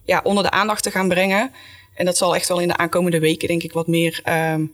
ja, 0.04 0.22
onder 0.24 0.44
de 0.44 0.52
aandacht 0.52 0.84
te 0.84 0.92
gaan 0.92 1.08
brengen. 1.08 1.52
En 1.94 2.06
dat 2.06 2.18
zal 2.18 2.36
echt 2.36 2.48
wel 2.48 2.60
in 2.60 2.68
de 2.68 2.78
aankomende 2.78 3.20
weken 3.20 3.48
denk 3.48 3.64
ik 3.64 3.74
wat 3.74 3.88
meer 3.88 4.22
um, 4.54 4.74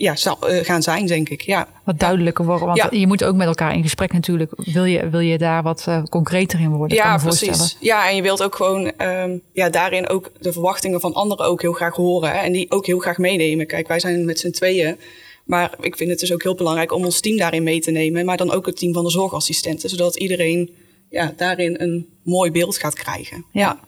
ja, 0.00 0.16
zal 0.16 0.38
uh, 0.50 0.64
gaan 0.64 0.82
zijn, 0.82 1.06
denk 1.06 1.28
ik. 1.28 1.40
Ja. 1.40 1.68
Wat 1.84 1.98
duidelijker 1.98 2.44
worden. 2.44 2.66
Want 2.66 2.78
ja. 2.78 2.88
je 2.90 3.06
moet 3.06 3.24
ook 3.24 3.34
met 3.34 3.46
elkaar 3.46 3.74
in 3.74 3.82
gesprek 3.82 4.12
natuurlijk. 4.12 4.52
Wil 4.56 4.84
je, 4.84 5.08
wil 5.10 5.20
je 5.20 5.38
daar 5.38 5.62
wat 5.62 5.84
uh, 5.88 6.02
concreter 6.02 6.60
in 6.60 6.70
worden? 6.70 6.96
Ja, 6.96 7.18
precies. 7.18 7.76
Ja, 7.80 8.08
en 8.08 8.16
je 8.16 8.22
wilt 8.22 8.42
ook 8.42 8.54
gewoon 8.54 8.92
um, 8.98 9.42
ja, 9.52 9.68
daarin 9.68 10.08
ook 10.08 10.32
de 10.38 10.52
verwachtingen 10.52 11.00
van 11.00 11.14
anderen 11.14 11.46
ook 11.46 11.62
heel 11.62 11.72
graag 11.72 11.94
horen. 11.94 12.30
Hè, 12.30 12.38
en 12.38 12.52
die 12.52 12.70
ook 12.70 12.86
heel 12.86 12.98
graag 12.98 13.18
meenemen. 13.18 13.66
Kijk, 13.66 13.88
wij 13.88 14.00
zijn 14.00 14.24
met 14.24 14.38
z'n 14.38 14.50
tweeën. 14.50 14.98
Maar 15.44 15.74
ik 15.80 15.96
vind 15.96 16.10
het 16.10 16.20
dus 16.20 16.32
ook 16.32 16.42
heel 16.42 16.54
belangrijk 16.54 16.92
om 16.92 17.04
ons 17.04 17.20
team 17.20 17.36
daarin 17.36 17.62
mee 17.62 17.80
te 17.80 17.90
nemen. 17.90 18.24
Maar 18.24 18.36
dan 18.36 18.50
ook 18.50 18.66
het 18.66 18.76
team 18.76 18.92
van 18.92 19.04
de 19.04 19.10
zorgassistenten. 19.10 19.88
Zodat 19.88 20.16
iedereen 20.16 20.70
ja, 21.10 21.32
daarin 21.36 21.76
een 21.78 22.06
mooi 22.22 22.50
beeld 22.50 22.78
gaat 22.78 22.94
krijgen. 22.94 23.44
Ja. 23.52 23.78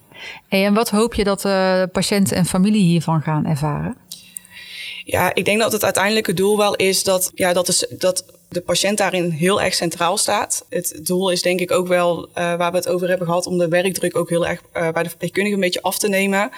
Hey, 0.48 0.64
en 0.64 0.74
wat 0.74 0.90
hoop 0.90 1.14
je 1.14 1.24
dat 1.24 1.44
uh, 1.44 1.82
patiënten 1.92 2.36
en 2.36 2.44
familie 2.44 2.82
hiervan 2.82 3.22
gaan 3.22 3.46
ervaren? 3.46 3.96
Ja, 5.04 5.34
ik 5.34 5.44
denk 5.44 5.60
dat 5.60 5.72
het 5.72 5.84
uiteindelijke 5.84 6.34
doel 6.34 6.56
wel 6.56 6.74
is 6.74 7.04
dat, 7.04 7.32
ja, 7.34 7.52
dat, 7.52 7.68
is, 7.68 7.86
dat 7.90 8.24
de 8.48 8.60
patiënt 8.60 8.98
daarin 8.98 9.30
heel 9.30 9.62
erg 9.62 9.74
centraal 9.74 10.16
staat. 10.16 10.64
Het 10.68 11.00
doel 11.02 11.30
is 11.30 11.42
denk 11.42 11.60
ik 11.60 11.70
ook 11.70 11.86
wel, 11.86 12.28
uh, 12.28 12.34
waar 12.34 12.70
we 12.70 12.76
het 12.76 12.88
over 12.88 13.08
hebben 13.08 13.26
gehad, 13.26 13.46
om 13.46 13.58
de 13.58 13.68
werkdruk 13.68 14.16
ook 14.16 14.28
heel 14.28 14.46
erg 14.46 14.60
uh, 14.76 14.90
bij 14.90 15.02
de 15.02 15.08
verpleegkundige 15.08 15.54
een 15.54 15.60
beetje 15.60 15.82
af 15.82 15.98
te 15.98 16.08
nemen. 16.08 16.50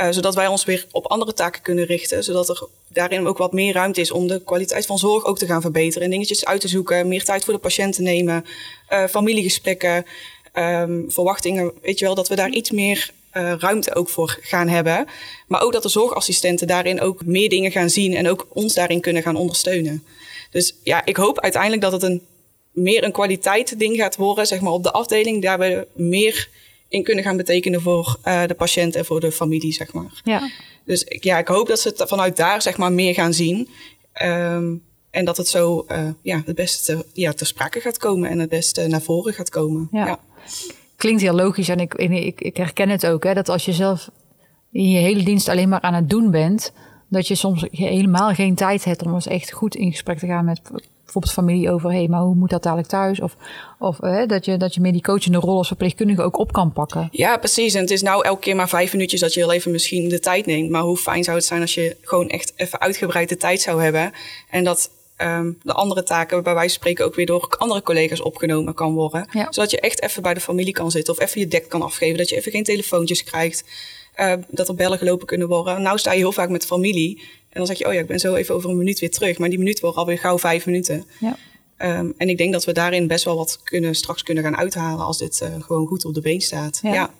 Uh, 0.00 0.06
zodat 0.10 0.34
wij 0.34 0.46
ons 0.46 0.64
weer 0.64 0.86
op 0.90 1.06
andere 1.06 1.34
taken 1.34 1.62
kunnen 1.62 1.84
richten. 1.84 2.24
Zodat 2.24 2.48
er 2.48 2.66
daarin 2.88 3.26
ook 3.26 3.38
wat 3.38 3.52
meer 3.52 3.74
ruimte 3.74 4.00
is 4.00 4.10
om 4.10 4.26
de 4.26 4.42
kwaliteit 4.44 4.86
van 4.86 4.98
zorg 4.98 5.24
ook 5.24 5.38
te 5.38 5.46
gaan 5.46 5.60
verbeteren. 5.60 6.04
En 6.04 6.10
dingetjes 6.10 6.44
uit 6.44 6.60
te 6.60 6.68
zoeken, 6.68 7.08
meer 7.08 7.24
tijd 7.24 7.44
voor 7.44 7.54
de 7.54 7.60
patiënt 7.60 7.94
te 7.94 8.02
nemen, 8.02 8.44
familiegesprekken, 9.08 10.06
um, 10.54 11.04
verwachtingen. 11.08 11.72
Weet 11.82 11.98
je 11.98 12.04
wel, 12.04 12.14
dat 12.14 12.28
we 12.28 12.34
daar 12.34 12.50
iets 12.50 12.70
meer 12.70 13.10
uh, 13.36 13.52
ruimte 13.58 13.94
ook 13.94 14.08
voor 14.08 14.38
gaan 14.42 14.68
hebben. 14.68 15.06
Maar 15.46 15.62
ook 15.62 15.72
dat 15.72 15.82
de 15.82 15.88
zorgassistenten 15.88 16.66
daarin 16.66 17.00
ook 17.00 17.24
meer 17.24 17.48
dingen 17.48 17.70
gaan 17.70 17.90
zien 17.90 18.14
en 18.14 18.28
ook 18.28 18.46
ons 18.52 18.74
daarin 18.74 19.00
kunnen 19.00 19.22
gaan 19.22 19.36
ondersteunen. 19.36 20.04
Dus 20.50 20.74
ja, 20.82 21.04
ik 21.04 21.16
hoop 21.16 21.40
uiteindelijk 21.40 21.82
dat 21.82 21.92
het 21.92 22.02
een 22.02 22.22
meer 22.72 23.04
een 23.04 23.12
kwaliteit 23.12 23.78
ding 23.78 23.96
gaat 23.96 24.16
worden, 24.16 24.46
zeg 24.46 24.60
maar 24.60 24.72
op 24.72 24.82
de 24.82 24.92
afdeling, 24.92 25.42
daar 25.42 25.58
we 25.58 25.86
meer 25.92 26.48
in 26.88 27.02
kunnen 27.02 27.24
gaan 27.24 27.36
betekenen 27.36 27.80
voor 27.80 28.18
uh, 28.24 28.46
de 28.46 28.54
patiënt 28.54 28.96
en 28.96 29.04
voor 29.04 29.20
de 29.20 29.32
familie, 29.32 29.72
zeg 29.72 29.92
maar. 29.92 30.20
Ja. 30.24 30.50
Dus 30.84 31.04
ja, 31.08 31.38
ik 31.38 31.48
hoop 31.48 31.68
dat 31.68 31.80
ze 31.80 31.88
het 31.88 32.08
vanuit 32.08 32.36
daar 32.36 32.62
zeg 32.62 32.76
maar 32.76 32.92
meer 32.92 33.14
gaan 33.14 33.34
zien. 33.34 33.68
Um, 34.22 34.82
en 35.10 35.24
dat 35.24 35.36
het 35.36 35.48
zo 35.48 35.84
uh, 35.88 36.08
ja, 36.22 36.42
het 36.46 36.54
beste 36.54 37.06
ja, 37.12 37.32
ter 37.32 37.46
sprake 37.46 37.80
gaat 37.80 37.98
komen 37.98 38.30
en 38.30 38.38
het 38.38 38.48
beste 38.48 38.86
naar 38.86 39.02
voren 39.02 39.34
gaat 39.34 39.50
komen. 39.50 39.88
ja. 39.92 40.06
ja 40.06 40.20
klinkt 41.00 41.22
heel 41.22 41.34
logisch 41.34 41.68
en 41.68 41.80
ik, 41.80 41.94
ik, 41.94 42.40
ik 42.40 42.56
herken 42.56 42.88
het 42.88 43.06
ook. 43.06 43.24
Hè, 43.24 43.34
dat 43.34 43.48
als 43.48 43.64
je 43.64 43.72
zelf 43.72 44.10
in 44.72 44.90
je 44.90 44.98
hele 44.98 45.22
dienst 45.22 45.48
alleen 45.48 45.68
maar 45.68 45.80
aan 45.80 45.94
het 45.94 46.10
doen 46.10 46.30
bent, 46.30 46.72
dat 47.08 47.28
je 47.28 47.34
soms 47.34 47.66
helemaal 47.70 48.34
geen 48.34 48.54
tijd 48.54 48.84
hebt 48.84 49.02
om 49.02 49.14
eens 49.14 49.26
echt 49.26 49.52
goed 49.52 49.74
in 49.74 49.90
gesprek 49.90 50.18
te 50.18 50.26
gaan 50.26 50.44
met 50.44 50.60
bijvoorbeeld 51.02 51.32
familie 51.32 51.70
over, 51.70 51.92
hé, 51.92 52.08
maar 52.08 52.20
hoe 52.20 52.34
moet 52.34 52.50
dat 52.50 52.62
dadelijk 52.62 52.88
thuis? 52.88 53.20
Of, 53.20 53.36
of 53.78 53.98
hè, 54.00 54.26
dat, 54.26 54.44
je, 54.44 54.56
dat 54.56 54.74
je 54.74 54.80
meer 54.80 54.92
die 54.92 55.02
coachende 55.02 55.38
rol 55.38 55.56
als 55.56 55.66
verpleegkundige 55.66 56.22
ook 56.22 56.38
op 56.38 56.52
kan 56.52 56.72
pakken. 56.72 57.08
Ja, 57.10 57.36
precies. 57.36 57.74
En 57.74 57.80
het 57.80 57.90
is 57.90 58.02
nou 58.02 58.24
elke 58.24 58.40
keer 58.40 58.56
maar 58.56 58.68
vijf 58.68 58.92
minuutjes 58.92 59.20
dat 59.20 59.34
je 59.34 59.40
heel 59.40 59.52
even 59.52 59.70
misschien 59.72 60.08
de 60.08 60.20
tijd 60.20 60.46
neemt. 60.46 60.70
Maar 60.70 60.82
hoe 60.82 60.96
fijn 60.96 61.24
zou 61.24 61.36
het 61.36 61.46
zijn 61.46 61.60
als 61.60 61.74
je 61.74 61.96
gewoon 62.00 62.28
echt 62.28 62.52
even 62.56 62.80
uitgebreid 62.80 63.28
de 63.28 63.36
tijd 63.36 63.60
zou 63.60 63.82
hebben. 63.82 64.12
En 64.50 64.64
dat 64.64 64.90
um, 65.22 65.58
de 65.62 65.72
andere 65.72 66.02
taken 66.02 66.42
bij 66.42 66.54
wijze 66.54 66.68
van 66.68 66.78
spreken 66.78 67.04
ook 67.04 67.14
weer 67.14 67.26
door 67.26 67.54
andere 67.58 67.82
collega's 67.82 68.22
opgenomen 68.22 68.74
kan 68.74 68.94
worden. 68.94 69.28
Ja. 69.32 69.46
Zodat 69.50 69.70
je 69.70 69.80
echt 69.80 70.02
even 70.02 70.22
bij 70.22 70.34
de 70.34 70.40
familie 70.40 70.72
kan 70.72 70.90
zitten 70.90 71.14
of 71.14 71.20
even 71.20 71.40
je 71.40 71.48
dek 71.48 71.68
kan 71.68 71.82
afgeven. 71.82 72.18
Dat 72.18 72.28
je 72.28 72.36
even 72.36 72.52
geen 72.52 72.64
telefoontjes 72.64 73.24
krijgt. 73.24 73.64
Uh, 74.16 74.32
dat 74.48 74.68
er 74.68 74.74
bellen 74.74 74.98
gelopen 74.98 75.26
kunnen 75.26 75.48
worden. 75.48 75.82
Nou 75.82 75.98
sta 75.98 76.12
je 76.12 76.18
heel 76.18 76.32
vaak 76.32 76.48
met 76.48 76.66
familie. 76.66 77.18
En 77.18 77.58
dan 77.58 77.66
zeg 77.66 77.78
je, 77.78 77.86
oh 77.86 77.92
ja, 77.92 78.00
ik 78.00 78.06
ben 78.06 78.18
zo 78.18 78.34
even 78.34 78.54
over 78.54 78.70
een 78.70 78.76
minuut 78.76 78.98
weer 78.98 79.10
terug. 79.10 79.38
Maar 79.38 79.48
die 79.48 79.58
minuut 79.58 79.80
wordt 79.80 79.96
alweer 79.96 80.18
gauw 80.18 80.38
vijf 80.38 80.66
minuten. 80.66 81.04
Ja. 81.18 81.36
Um, 81.98 82.14
en 82.16 82.28
ik 82.28 82.38
denk 82.38 82.52
dat 82.52 82.64
we 82.64 82.72
daarin 82.72 83.06
best 83.06 83.24
wel 83.24 83.36
wat 83.36 83.60
kunnen, 83.64 83.94
straks 83.94 84.22
kunnen 84.22 84.44
gaan 84.44 84.56
uithalen 84.56 85.04
als 85.04 85.18
dit 85.18 85.40
uh, 85.42 85.62
gewoon 85.62 85.86
goed 85.86 86.04
op 86.04 86.14
de 86.14 86.20
been 86.20 86.40
staat. 86.40 86.78
Ja. 86.82 86.92
ja. 86.92 87.10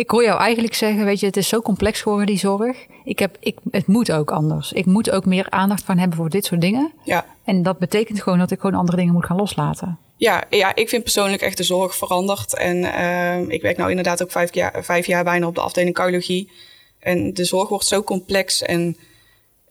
Ik 0.00 0.10
hoor 0.10 0.24
jou 0.24 0.40
eigenlijk 0.40 0.74
zeggen, 0.74 1.04
weet 1.04 1.20
je, 1.20 1.26
het 1.26 1.36
is 1.36 1.48
zo 1.48 1.60
complex 1.60 2.00
geworden, 2.00 2.26
die 2.26 2.38
zorg. 2.38 2.76
Ik 3.04 3.18
heb, 3.18 3.36
ik, 3.40 3.56
het 3.70 3.86
moet 3.86 4.12
ook 4.12 4.30
anders. 4.30 4.72
Ik 4.72 4.86
moet 4.86 5.10
ook 5.10 5.24
meer 5.24 5.50
aandacht 5.50 5.84
van 5.84 5.98
hebben 5.98 6.16
voor 6.16 6.28
dit 6.28 6.44
soort 6.44 6.60
dingen. 6.60 6.92
Ja. 7.04 7.26
En 7.44 7.62
dat 7.62 7.78
betekent 7.78 8.22
gewoon 8.22 8.38
dat 8.38 8.50
ik 8.50 8.60
gewoon 8.60 8.78
andere 8.78 8.96
dingen 8.96 9.12
moet 9.12 9.24
gaan 9.24 9.36
loslaten. 9.36 9.98
Ja, 10.16 10.44
ja 10.50 10.74
ik 10.74 10.88
vind 10.88 11.02
persoonlijk 11.02 11.42
echt 11.42 11.56
de 11.56 11.62
zorg 11.62 11.96
veranderd. 11.96 12.54
En 12.54 12.76
uh, 12.76 13.48
ik 13.48 13.62
werk 13.62 13.76
nou 13.76 13.90
inderdaad 13.90 14.22
ook 14.22 14.30
vijf 14.30 14.54
jaar, 14.54 14.84
vijf 14.84 15.06
jaar 15.06 15.24
bijna 15.24 15.46
op 15.46 15.54
de 15.54 15.60
afdeling 15.60 15.94
cardiologie. 15.94 16.50
En 16.98 17.34
de 17.34 17.44
zorg 17.44 17.68
wordt 17.68 17.86
zo 17.86 18.02
complex 18.02 18.62
en 18.62 18.96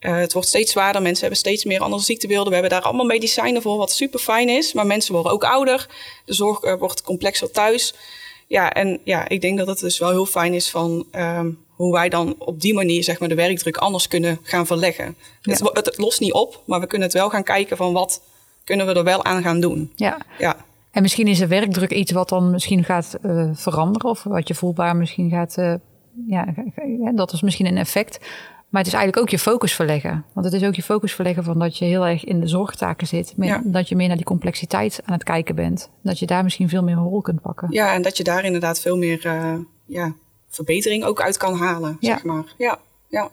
Uh, 0.00 0.16
het 0.16 0.32
wordt 0.32 0.48
steeds 0.48 0.72
zwaarder, 0.72 1.02
mensen 1.02 1.20
hebben 1.20 1.38
steeds 1.38 1.64
meer 1.64 1.80
andere 1.80 2.02
ziektebeelden. 2.02 2.48
We 2.48 2.52
hebben 2.52 2.70
daar 2.70 2.82
allemaal 2.82 3.06
medicijnen 3.06 3.62
voor, 3.62 3.76
wat 3.76 3.92
super 3.92 4.18
fijn 4.18 4.48
is. 4.48 4.72
Maar 4.72 4.86
mensen 4.86 5.12
worden 5.12 5.32
ook 5.32 5.44
ouder. 5.44 5.88
De 6.24 6.34
zorg 6.34 6.62
uh, 6.62 6.74
wordt 6.74 7.02
complexer 7.02 7.50
thuis. 7.50 7.94
Ja, 8.50 8.72
en 8.72 9.00
ja, 9.04 9.28
ik 9.28 9.40
denk 9.40 9.58
dat 9.58 9.66
het 9.66 9.78
dus 9.78 9.98
wel 9.98 10.10
heel 10.10 10.26
fijn 10.26 10.54
is 10.54 10.70
van 10.70 11.06
um, 11.12 11.58
hoe 11.70 11.92
wij 11.92 12.08
dan 12.08 12.34
op 12.38 12.60
die 12.60 12.74
manier 12.74 13.04
zeg 13.04 13.20
maar, 13.20 13.28
de 13.28 13.34
werkdruk 13.34 13.76
anders 13.76 14.08
kunnen 14.08 14.38
gaan 14.42 14.66
verleggen. 14.66 15.16
Ja. 15.42 15.52
Het, 15.52 15.86
het, 15.86 15.98
lost 15.98 16.20
niet 16.20 16.32
op, 16.32 16.62
maar 16.66 16.80
we 16.80 16.86
kunnen 16.86 17.08
het 17.08 17.16
wel 17.16 17.28
gaan 17.28 17.42
kijken 17.42 17.76
van 17.76 17.92
wat 17.92 18.22
kunnen 18.64 18.86
we 18.86 18.94
er 18.94 19.04
wel 19.04 19.24
aan 19.24 19.42
gaan 19.42 19.60
doen. 19.60 19.92
Ja. 19.96 20.18
ja. 20.38 20.56
En 20.90 21.02
misschien 21.02 21.26
is 21.26 21.38
de 21.38 21.46
werkdruk 21.46 21.90
iets 21.90 22.12
wat 22.12 22.28
dan 22.28 22.50
misschien 22.50 22.84
gaat 22.84 23.18
uh, 23.22 23.50
veranderen 23.52 24.10
of 24.10 24.22
wat 24.22 24.48
je 24.48 24.54
voelbaar 24.54 24.96
misschien 24.96 25.30
gaat, 25.30 25.56
uh, 25.58 25.74
ja, 26.26 26.54
dat 27.14 27.32
is 27.32 27.42
misschien 27.42 27.66
een 27.66 27.78
effect. 27.78 28.18
Maar 28.70 28.82
het 28.82 28.92
is 28.92 28.98
eigenlijk 28.98 29.22
ook 29.22 29.30
je 29.30 29.38
focus 29.38 29.74
verleggen. 29.74 30.24
Want 30.32 30.46
het 30.46 30.54
is 30.54 30.64
ook 30.68 30.74
je 30.74 30.82
focus 30.82 31.14
verleggen 31.14 31.44
van 31.44 31.58
dat 31.58 31.78
je 31.78 31.84
heel 31.84 32.06
erg 32.06 32.24
in 32.24 32.40
de 32.40 32.46
zorgtaken 32.46 33.06
zit. 33.06 33.34
Ja. 33.36 33.60
Dat 33.64 33.88
je 33.88 33.96
meer 33.96 34.06
naar 34.06 34.16
die 34.16 34.26
complexiteit 34.26 35.00
aan 35.04 35.12
het 35.12 35.24
kijken 35.24 35.54
bent. 35.54 35.90
Dat 36.02 36.18
je 36.18 36.26
daar 36.26 36.42
misschien 36.42 36.68
veel 36.68 36.82
meer 36.82 36.94
rol 36.94 37.20
kunt 37.20 37.40
pakken. 37.40 37.68
Ja, 37.70 37.94
en 37.94 38.02
dat 38.02 38.16
je 38.16 38.24
daar 38.24 38.44
inderdaad 38.44 38.80
veel 38.80 38.96
meer 38.96 39.26
uh, 39.26 39.54
ja, 39.86 40.14
verbetering 40.48 41.04
ook 41.04 41.20
uit 41.20 41.36
kan 41.36 41.54
halen, 41.54 41.96
ja. 42.00 42.12
zeg 42.12 42.24
maar. 42.24 42.54
Ja, 42.58 42.78
ja. 43.08 43.30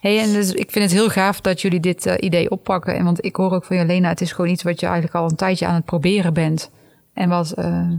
Hey, 0.00 0.18
en 0.20 0.32
dus 0.32 0.52
ik 0.52 0.70
vind 0.70 0.84
het 0.84 0.92
heel 0.92 1.08
gaaf 1.08 1.40
dat 1.40 1.60
jullie 1.60 1.80
dit 1.80 2.06
uh, 2.06 2.14
idee 2.18 2.50
oppakken. 2.50 2.94
En 2.94 3.04
want 3.04 3.24
ik 3.24 3.36
hoor 3.36 3.52
ook 3.52 3.64
van 3.64 3.76
Jelena, 3.76 4.08
het 4.08 4.20
is 4.20 4.32
gewoon 4.32 4.50
iets 4.50 4.62
wat 4.62 4.80
je 4.80 4.86
eigenlijk 4.86 5.14
al 5.16 5.30
een 5.30 5.36
tijdje 5.36 5.66
aan 5.66 5.74
het 5.74 5.84
proberen 5.84 6.34
bent. 6.34 6.70
En 7.12 7.28
wat, 7.28 7.54
uh, 7.58 7.92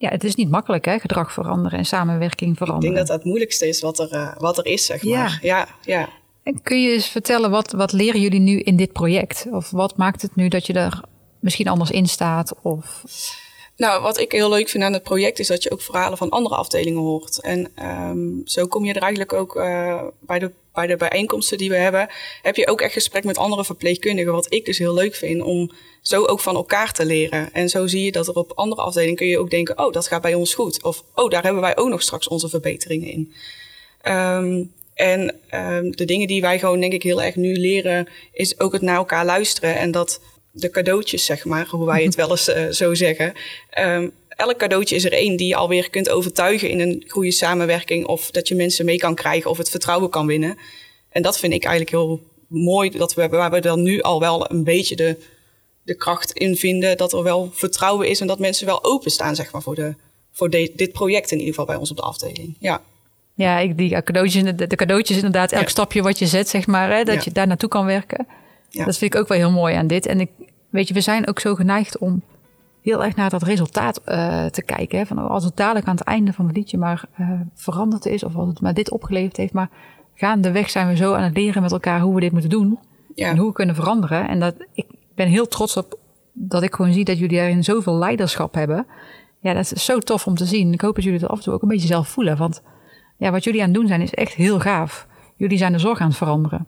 ja, 0.00 0.08
het 0.08 0.24
is 0.24 0.34
niet 0.34 0.50
makkelijk, 0.50 0.84
hè, 0.84 0.98
gedrag 0.98 1.32
veranderen 1.32 1.78
en 1.78 1.84
samenwerking 1.84 2.56
veranderen. 2.56 2.90
Ik 2.90 2.94
denk 2.94 3.06
dat 3.06 3.06
dat 3.06 3.16
het 3.16 3.26
moeilijkste 3.26 3.68
is 3.68 3.80
wat 3.80 3.98
er, 3.98 4.12
uh, 4.12 4.36
wat 4.38 4.58
er 4.58 4.66
is, 4.66 4.86
zeg 4.86 5.02
maar. 5.02 5.12
Ja, 5.12 5.38
ja. 5.42 5.68
ja. 5.84 6.08
En 6.42 6.62
kun 6.62 6.82
je 6.82 6.92
eens 6.92 7.08
vertellen, 7.08 7.50
wat, 7.50 7.72
wat 7.72 7.92
leren 7.92 8.20
jullie 8.20 8.40
nu 8.40 8.58
in 8.58 8.76
dit 8.76 8.92
project? 8.92 9.46
Of 9.50 9.70
wat 9.70 9.96
maakt 9.96 10.22
het 10.22 10.36
nu 10.36 10.48
dat 10.48 10.66
je 10.66 10.72
er 10.72 11.00
misschien 11.40 11.68
anders 11.68 11.90
in 11.90 12.06
staat? 12.06 12.54
Of... 12.62 13.02
Nou, 13.80 14.02
wat 14.02 14.18
ik 14.18 14.32
heel 14.32 14.48
leuk 14.48 14.68
vind 14.68 14.84
aan 14.84 14.92
het 14.92 15.02
project 15.02 15.38
is 15.38 15.46
dat 15.46 15.62
je 15.62 15.70
ook 15.70 15.82
verhalen 15.82 16.18
van 16.18 16.30
andere 16.30 16.54
afdelingen 16.54 17.00
hoort. 17.00 17.40
En 17.40 17.72
um, 17.82 18.42
zo 18.44 18.66
kom 18.66 18.84
je 18.84 18.92
er 18.92 19.00
eigenlijk 19.00 19.32
ook 19.32 19.56
uh, 19.56 20.02
bij, 20.20 20.38
de, 20.38 20.50
bij 20.72 20.86
de 20.86 20.96
bijeenkomsten 20.96 21.58
die 21.58 21.68
we 21.68 21.76
hebben, 21.76 22.08
heb 22.42 22.56
je 22.56 22.66
ook 22.66 22.80
echt 22.80 22.92
gesprek 22.92 23.24
met 23.24 23.38
andere 23.38 23.64
verpleegkundigen. 23.64 24.32
Wat 24.32 24.52
ik 24.52 24.64
dus 24.64 24.78
heel 24.78 24.94
leuk 24.94 25.14
vind 25.14 25.42
om 25.42 25.70
zo 26.02 26.24
ook 26.24 26.40
van 26.40 26.54
elkaar 26.54 26.92
te 26.92 27.04
leren. 27.04 27.52
En 27.52 27.68
zo 27.68 27.86
zie 27.86 28.04
je 28.04 28.12
dat 28.12 28.28
er 28.28 28.34
op 28.34 28.52
andere 28.54 28.82
afdelingen 28.82 29.16
kun 29.16 29.26
je 29.26 29.38
ook 29.38 29.50
denken, 29.50 29.78
oh, 29.78 29.92
dat 29.92 30.08
gaat 30.08 30.22
bij 30.22 30.34
ons 30.34 30.54
goed. 30.54 30.82
Of, 30.82 31.04
oh, 31.14 31.30
daar 31.30 31.42
hebben 31.42 31.62
wij 31.62 31.76
ook 31.76 31.88
nog 31.88 32.02
straks 32.02 32.28
onze 32.28 32.48
verbeteringen 32.48 33.10
in. 33.10 33.32
Um, 34.08 34.72
en 34.94 35.36
um, 35.54 35.96
de 35.96 36.04
dingen 36.04 36.28
die 36.28 36.40
wij 36.40 36.58
gewoon 36.58 36.80
denk 36.80 36.92
ik 36.92 37.02
heel 37.02 37.22
erg 37.22 37.36
nu 37.36 37.56
leren, 37.56 38.08
is 38.32 38.60
ook 38.60 38.72
het 38.72 38.82
naar 38.82 38.96
elkaar 38.96 39.24
luisteren. 39.24 39.76
En 39.76 39.90
dat 39.90 40.20
de 40.50 40.70
cadeautjes, 40.70 41.24
zeg 41.24 41.44
maar, 41.44 41.66
hoe 41.66 41.86
wij 41.86 42.02
het 42.02 42.14
wel 42.14 42.30
eens 42.30 42.48
uh, 42.48 42.68
zo 42.70 42.94
zeggen. 42.94 43.32
Um, 43.78 44.12
elk 44.28 44.56
cadeautje 44.56 44.94
is 44.96 45.04
er 45.04 45.12
één 45.12 45.36
die 45.36 45.46
je 45.46 45.56
alweer 45.56 45.90
kunt 45.90 46.08
overtuigen 46.08 46.70
in 46.70 46.80
een 46.80 47.04
goede 47.08 47.30
samenwerking. 47.30 48.06
Of 48.06 48.30
dat 48.30 48.48
je 48.48 48.54
mensen 48.54 48.84
mee 48.84 48.98
kan 48.98 49.14
krijgen 49.14 49.50
of 49.50 49.58
het 49.58 49.70
vertrouwen 49.70 50.10
kan 50.10 50.26
winnen. 50.26 50.58
En 51.08 51.22
dat 51.22 51.38
vind 51.38 51.52
ik 51.52 51.64
eigenlijk 51.64 51.96
heel 51.96 52.20
mooi. 52.46 52.90
Dat 52.90 53.14
we, 53.14 53.28
waar 53.28 53.50
we 53.50 53.60
dan 53.60 53.82
nu 53.82 54.00
al 54.00 54.20
wel 54.20 54.50
een 54.50 54.64
beetje 54.64 54.96
de, 54.96 55.16
de 55.82 55.94
kracht 55.94 56.32
in 56.32 56.56
vinden. 56.56 56.96
Dat 56.96 57.12
er 57.12 57.22
wel 57.22 57.50
vertrouwen 57.52 58.08
is 58.08 58.20
en 58.20 58.26
dat 58.26 58.38
mensen 58.38 58.66
wel 58.66 58.84
openstaan, 58.84 59.34
zeg 59.34 59.52
maar, 59.52 59.62
voor, 59.62 59.74
de, 59.74 59.94
voor 60.32 60.50
de, 60.50 60.72
dit 60.76 60.92
project 60.92 61.30
in 61.30 61.38
ieder 61.38 61.50
geval 61.50 61.66
bij 61.66 61.76
ons 61.76 61.90
op 61.90 61.96
de 61.96 62.02
afdeling. 62.02 62.56
Ja. 62.58 62.82
Ja, 63.34 63.58
ik, 63.58 63.78
die 63.78 64.02
cadeautjes, 64.02 64.42
de, 64.42 64.66
de 64.66 64.76
cadeautjes 64.76 65.16
inderdaad, 65.16 65.52
elk 65.52 65.62
ja. 65.62 65.68
stapje 65.68 66.02
wat 66.02 66.18
je 66.18 66.26
zet, 66.26 66.48
zeg 66.48 66.66
maar, 66.66 66.90
hè, 66.90 67.04
dat 67.04 67.14
ja. 67.14 67.20
je 67.24 67.32
daar 67.32 67.46
naartoe 67.46 67.68
kan 67.68 67.84
werken. 67.84 68.26
Ja. 68.70 68.84
Dat 68.84 68.98
vind 68.98 69.14
ik 69.14 69.20
ook 69.20 69.28
wel 69.28 69.38
heel 69.38 69.50
mooi 69.50 69.74
aan 69.74 69.86
dit. 69.86 70.06
En 70.06 70.20
ik, 70.20 70.30
weet 70.68 70.88
je, 70.88 70.94
we 70.94 71.00
zijn 71.00 71.28
ook 71.28 71.40
zo 71.40 71.54
geneigd 71.54 71.98
om 71.98 72.22
heel 72.82 73.04
erg 73.04 73.16
naar 73.16 73.30
dat 73.30 73.42
resultaat 73.42 74.00
uh, 74.06 74.46
te 74.46 74.62
kijken. 74.62 74.98
Hè? 74.98 75.06
Van 75.06 75.18
als 75.18 75.44
het 75.44 75.56
dadelijk 75.56 75.86
aan 75.86 75.96
het 75.96 76.04
einde 76.04 76.32
van 76.32 76.46
het 76.46 76.56
liedje 76.56 76.78
maar 76.78 77.04
uh, 77.20 77.40
veranderd 77.54 78.06
is, 78.06 78.24
of 78.24 78.36
als 78.36 78.48
het 78.48 78.60
maar 78.60 78.74
dit 78.74 78.90
opgeleverd 78.90 79.36
heeft. 79.36 79.52
Maar 79.52 79.70
gaandeweg 80.14 80.70
zijn 80.70 80.88
we 80.88 80.96
zo 80.96 81.14
aan 81.14 81.22
het 81.22 81.36
leren 81.36 81.62
met 81.62 81.72
elkaar 81.72 82.00
hoe 82.00 82.14
we 82.14 82.20
dit 82.20 82.32
moeten 82.32 82.50
doen. 82.50 82.78
En 83.14 83.36
hoe 83.36 83.48
we 83.48 83.52
kunnen 83.52 83.74
veranderen. 83.74 84.28
En 84.28 84.40
dat, 84.40 84.54
ik 84.72 84.86
ben 85.14 85.28
heel 85.28 85.48
trots 85.48 85.76
op 85.76 85.98
dat 86.32 86.62
ik 86.62 86.74
gewoon 86.74 86.92
zie 86.92 87.04
dat 87.04 87.18
jullie 87.18 87.36
daarin 87.36 87.64
zoveel 87.64 87.94
leiderschap 87.94 88.54
hebben. 88.54 88.86
Ja, 89.40 89.54
dat 89.54 89.72
is 89.72 89.84
zo 89.84 89.98
tof 89.98 90.26
om 90.26 90.34
te 90.34 90.44
zien. 90.44 90.72
Ik 90.72 90.80
hoop 90.80 90.94
dat 90.94 91.04
jullie 91.04 91.20
het 91.20 91.28
af 91.28 91.36
en 91.36 91.44
toe 91.44 91.54
ook 91.54 91.62
een 91.62 91.68
beetje 91.68 91.86
zelf 91.86 92.08
voelen. 92.08 92.36
Want 92.36 92.62
ja, 93.16 93.30
wat 93.30 93.44
jullie 93.44 93.60
aan 93.60 93.68
het 93.68 93.76
doen 93.76 93.86
zijn 93.86 94.00
is 94.00 94.14
echt 94.14 94.34
heel 94.34 94.60
gaaf. 94.60 95.06
Jullie 95.36 95.58
zijn 95.58 95.72
de 95.72 95.78
zorg 95.78 96.00
aan 96.00 96.08
het 96.08 96.16
veranderen. 96.16 96.66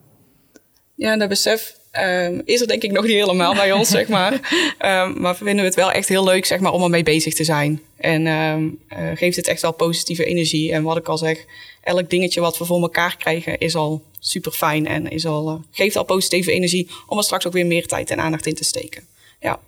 Ja, 0.95 1.17
dat 1.17 1.29
besef 1.29 1.77
um, 2.01 2.43
is 2.45 2.61
er 2.61 2.67
denk 2.67 2.83
ik 2.83 2.93
nog 2.93 3.05
niet 3.05 3.13
helemaal 3.13 3.55
bij 3.55 3.73
ons, 3.73 3.89
zeg 3.89 4.09
maar. 4.09 4.33
Um, 4.79 5.15
maar 5.23 5.37
vinden 5.37 5.57
we 5.57 5.63
het 5.63 5.75
wel 5.75 5.93
echt 5.93 6.09
heel 6.09 6.25
leuk, 6.25 6.45
zeg 6.45 6.61
maar, 6.61 6.73
om 6.73 6.83
ermee 6.83 7.03
bezig 7.03 7.35
te 7.35 7.45
zijn. 7.45 7.83
En 7.97 8.27
um, 8.27 8.79
uh, 8.93 8.99
geeft 9.15 9.37
het 9.37 9.49
echt 9.49 9.63
wel 9.63 9.73
positieve 9.73 10.25
energie. 10.25 10.73
En 10.73 10.83
wat 10.83 10.97
ik 10.97 11.09
al 11.09 11.19
zeg, 11.19 11.45
elk 11.83 12.11
dingetje 12.11 12.41
wat 12.41 12.59
we 12.59 12.65
voor 12.65 12.81
elkaar 12.81 13.17
krijgen 13.17 13.59
is 13.59 13.75
al 13.75 14.03
super 14.19 14.53
fijn. 14.53 14.87
En 14.87 15.11
is 15.11 15.27
al, 15.27 15.51
uh, 15.51 15.59
geeft 15.71 15.97
al 15.97 16.05
positieve 16.05 16.53
energie 16.53 16.91
om 17.07 17.19
er 17.19 17.25
straks 17.25 17.47
ook 17.47 17.53
weer 17.53 17.67
meer 17.67 17.87
tijd 17.87 18.11
en 18.11 18.21
aandacht 18.21 18.47
in 18.47 18.55
te 18.55 18.65
steken. 18.65 19.03
Ja. 19.41 19.59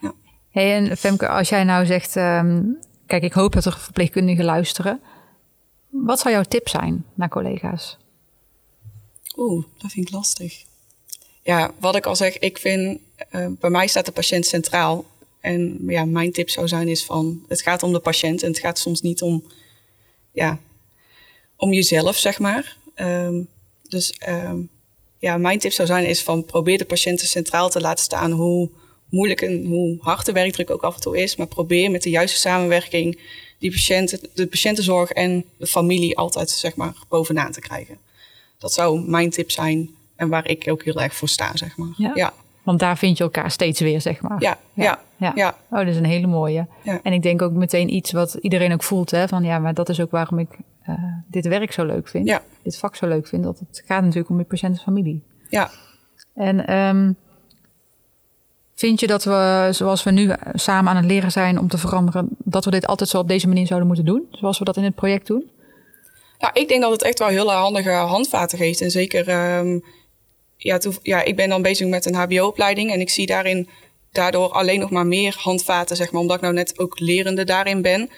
ja. 0.00 0.14
Hey, 0.50 0.74
en 0.74 0.96
Femke, 0.96 1.28
als 1.28 1.48
jij 1.48 1.64
nou 1.64 1.86
zegt, 1.86 2.12
kijk, 3.06 3.22
ik 3.22 3.32
hoop 3.32 3.52
dat 3.52 3.64
er 3.64 3.78
verpleegkundigen 3.78 4.44
luisteren. 4.44 5.00
Wat 5.88 6.20
zou 6.20 6.34
jouw 6.34 6.42
tip 6.42 6.68
zijn 6.68 7.04
naar 7.14 7.28
collega's? 7.28 7.98
Oeh, 9.36 9.64
dat 9.78 9.90
vind 9.90 10.08
ik 10.08 10.14
lastig. 10.14 10.68
Ja, 11.42 11.74
wat 11.78 11.96
ik 11.96 12.06
al 12.06 12.16
zeg, 12.16 12.38
ik 12.38 12.58
vind, 12.58 13.00
uh, 13.32 13.46
bij 13.60 13.70
mij 13.70 13.86
staat 13.86 14.06
de 14.06 14.12
patiënt 14.12 14.46
centraal. 14.46 15.04
En 15.40 15.78
ja, 15.86 16.04
mijn 16.04 16.32
tip 16.32 16.50
zou 16.50 16.68
zijn 16.68 16.88
is 16.88 17.04
van, 17.04 17.44
het 17.48 17.62
gaat 17.62 17.82
om 17.82 17.92
de 17.92 17.98
patiënt 17.98 18.42
en 18.42 18.48
het 18.48 18.58
gaat 18.58 18.78
soms 18.78 19.00
niet 19.00 19.22
om, 19.22 19.44
ja, 20.32 20.58
om 21.56 21.72
jezelf, 21.72 22.16
zeg 22.16 22.38
maar. 22.38 22.76
Um, 22.96 23.48
dus 23.88 24.14
um, 24.28 24.70
ja, 25.18 25.36
mijn 25.36 25.58
tip 25.58 25.72
zou 25.72 25.88
zijn 25.88 26.06
is 26.06 26.22
van, 26.22 26.44
probeer 26.44 26.78
de 26.78 26.84
patiënten 26.84 27.26
centraal 27.26 27.70
te 27.70 27.80
laten 27.80 28.04
staan, 28.04 28.30
hoe 28.30 28.68
moeilijk 29.08 29.42
en 29.42 29.64
hoe 29.64 29.96
hard 30.00 30.26
de 30.26 30.32
werkdruk 30.32 30.70
ook 30.70 30.82
af 30.82 30.94
en 30.94 31.00
toe 31.00 31.18
is. 31.18 31.36
Maar 31.36 31.46
probeer 31.46 31.90
met 31.90 32.02
de 32.02 32.10
juiste 32.10 32.38
samenwerking 32.38 33.20
die 33.58 33.70
patiënten, 33.70 34.20
de 34.34 34.46
patiëntenzorg 34.46 35.10
en 35.10 35.44
de 35.56 35.66
familie 35.66 36.16
altijd, 36.16 36.50
zeg 36.50 36.76
maar, 36.76 36.94
bovenaan 37.08 37.52
te 37.52 37.60
krijgen. 37.60 37.98
Dat 38.58 38.72
zou 38.72 39.08
mijn 39.08 39.30
tip 39.30 39.50
zijn 39.50 39.94
en 40.20 40.28
waar 40.28 40.48
ik 40.48 40.64
ook 40.70 40.82
heel 40.82 41.00
erg 41.00 41.14
voor 41.14 41.28
sta, 41.28 41.56
zeg 41.56 41.76
maar. 41.76 41.88
Ja. 41.96 42.10
ja. 42.14 42.32
Want 42.62 42.78
daar 42.78 42.98
vind 42.98 43.16
je 43.18 43.24
elkaar 43.24 43.50
steeds 43.50 43.80
weer, 43.80 44.00
zeg 44.00 44.20
maar. 44.20 44.40
Ja, 44.40 44.58
ja, 44.72 45.00
ja. 45.16 45.32
ja. 45.34 45.56
Oh, 45.70 45.78
dat 45.78 45.86
is 45.86 45.96
een 45.96 46.04
hele 46.04 46.26
mooie. 46.26 46.66
Ja. 46.82 47.00
En 47.02 47.12
ik 47.12 47.22
denk 47.22 47.42
ook 47.42 47.52
meteen 47.52 47.94
iets 47.94 48.12
wat 48.12 48.34
iedereen 48.34 48.72
ook 48.72 48.82
voelt, 48.82 49.10
hè, 49.10 49.28
van 49.28 49.44
ja, 49.44 49.58
maar 49.58 49.74
dat 49.74 49.88
is 49.88 50.00
ook 50.00 50.10
waarom 50.10 50.38
ik 50.38 50.48
uh, 50.88 50.94
dit 51.26 51.46
werk 51.46 51.72
zo 51.72 51.84
leuk 51.84 52.08
vind. 52.08 52.26
Ja. 52.26 52.42
Dit 52.62 52.78
vak 52.78 52.96
zo 52.96 53.06
leuk 53.06 53.26
vind. 53.26 53.42
Dat 53.42 53.58
het 53.58 53.82
gaat 53.86 54.02
natuurlijk 54.02 54.30
om 54.30 54.38
je 54.38 54.44
patiëntenfamilie. 54.44 55.22
Ja. 55.48 55.70
En 56.34 56.78
um, 56.78 57.16
vind 58.74 59.00
je 59.00 59.06
dat 59.06 59.24
we, 59.24 59.68
zoals 59.70 60.02
we 60.02 60.10
nu 60.10 60.32
samen 60.54 60.90
aan 60.90 60.96
het 60.96 61.04
leren 61.04 61.32
zijn 61.32 61.58
om 61.58 61.68
te 61.68 61.78
veranderen, 61.78 62.28
dat 62.38 62.64
we 62.64 62.70
dit 62.70 62.86
altijd 62.86 63.08
zo 63.08 63.18
op 63.18 63.28
deze 63.28 63.48
manier 63.48 63.66
zouden 63.66 63.88
moeten 63.88 64.06
doen? 64.06 64.26
Zoals 64.30 64.58
we 64.58 64.64
dat 64.64 64.76
in 64.76 64.84
het 64.84 64.94
project 64.94 65.26
doen? 65.26 65.50
Nou, 66.38 66.52
ik 66.60 66.68
denk 66.68 66.82
dat 66.82 66.92
het 66.92 67.02
echt 67.02 67.18
wel 67.18 67.28
heel 67.28 67.52
handige 67.52 67.90
handvaten 67.90 68.58
geeft. 68.58 68.80
En 68.80 68.90
zeker 68.90 69.56
um, 69.58 69.82
ja, 70.62 70.80
ja, 71.02 71.22
ik 71.22 71.36
ben 71.36 71.48
dan 71.48 71.62
bezig 71.62 71.86
met 71.86 72.06
een 72.06 72.14
HBO-opleiding 72.14 72.92
en 72.92 73.00
ik 73.00 73.10
zie 73.10 73.26
daarin 73.26 73.68
daardoor 74.12 74.48
alleen 74.48 74.80
nog 74.80 74.90
maar 74.90 75.06
meer 75.06 75.36
handvaten, 75.38 75.96
zeg 75.96 76.12
maar, 76.12 76.20
omdat 76.20 76.36
ik 76.36 76.42
nou 76.42 76.54
net 76.54 76.78
ook 76.78 76.98
lerende 76.98 77.44
daarin 77.44 77.82
ben. 77.82 78.10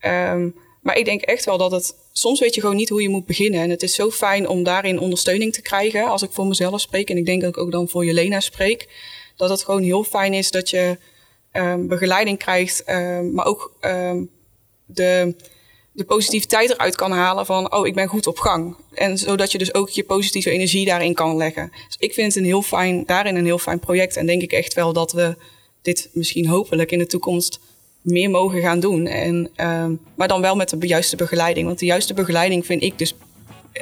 Um, 0.00 0.54
maar 0.80 0.96
ik 0.96 1.04
denk 1.04 1.20
echt 1.22 1.44
wel 1.44 1.58
dat 1.58 1.70
het, 1.70 1.94
soms 2.12 2.40
weet 2.40 2.54
je 2.54 2.60
gewoon 2.60 2.76
niet 2.76 2.88
hoe 2.88 3.02
je 3.02 3.08
moet 3.08 3.26
beginnen. 3.26 3.60
En 3.60 3.70
het 3.70 3.82
is 3.82 3.94
zo 3.94 4.10
fijn 4.10 4.48
om 4.48 4.62
daarin 4.62 4.98
ondersteuning 4.98 5.52
te 5.52 5.62
krijgen, 5.62 6.06
als 6.06 6.22
ik 6.22 6.30
voor 6.32 6.46
mezelf 6.46 6.80
spreek. 6.80 7.10
En 7.10 7.16
ik 7.16 7.26
denk 7.26 7.40
dat 7.40 7.50
ik 7.50 7.58
ook 7.58 7.72
dan 7.72 7.88
voor 7.88 8.04
Jelena 8.04 8.40
spreek. 8.40 8.88
Dat 9.36 9.50
het 9.50 9.64
gewoon 9.64 9.82
heel 9.82 10.04
fijn 10.04 10.34
is 10.34 10.50
dat 10.50 10.70
je 10.70 10.98
um, 11.52 11.88
begeleiding 11.88 12.38
krijgt, 12.38 12.90
um, 12.90 13.32
maar 13.32 13.46
ook 13.46 13.78
de 14.86 15.34
de 15.94 16.04
positiviteit 16.04 16.70
eruit 16.70 16.96
kan 16.96 17.12
halen 17.12 17.46
van, 17.46 17.74
oh, 17.74 17.86
ik 17.86 17.94
ben 17.94 18.08
goed 18.08 18.26
op 18.26 18.38
gang. 18.38 18.76
En 18.94 19.18
zodat 19.18 19.52
je 19.52 19.58
dus 19.58 19.74
ook 19.74 19.88
je 19.88 20.04
positieve 20.04 20.50
energie 20.50 20.86
daarin 20.86 21.14
kan 21.14 21.36
leggen. 21.36 21.72
Dus 21.86 21.96
ik 21.98 22.14
vind 22.14 22.26
het 22.26 22.36
een 22.36 22.48
heel 22.48 22.62
fijn, 22.62 23.04
daarin 23.06 23.36
een 23.36 23.44
heel 23.44 23.58
fijn 23.58 23.78
project. 23.78 24.16
En 24.16 24.26
denk 24.26 24.42
ik 24.42 24.52
echt 24.52 24.74
wel 24.74 24.92
dat 24.92 25.12
we 25.12 25.36
dit 25.82 26.08
misschien 26.12 26.48
hopelijk 26.48 26.92
in 26.92 26.98
de 26.98 27.06
toekomst 27.06 27.60
meer 28.00 28.30
mogen 28.30 28.60
gaan 28.60 28.80
doen. 28.80 29.06
En, 29.06 29.50
um, 29.56 30.00
maar 30.14 30.28
dan 30.28 30.40
wel 30.40 30.56
met 30.56 30.74
de 30.78 30.86
juiste 30.86 31.16
begeleiding. 31.16 31.66
Want 31.66 31.78
de 31.78 31.86
juiste 31.86 32.14
begeleiding 32.14 32.66
vind 32.66 32.82
ik 32.82 32.98
dus 32.98 33.14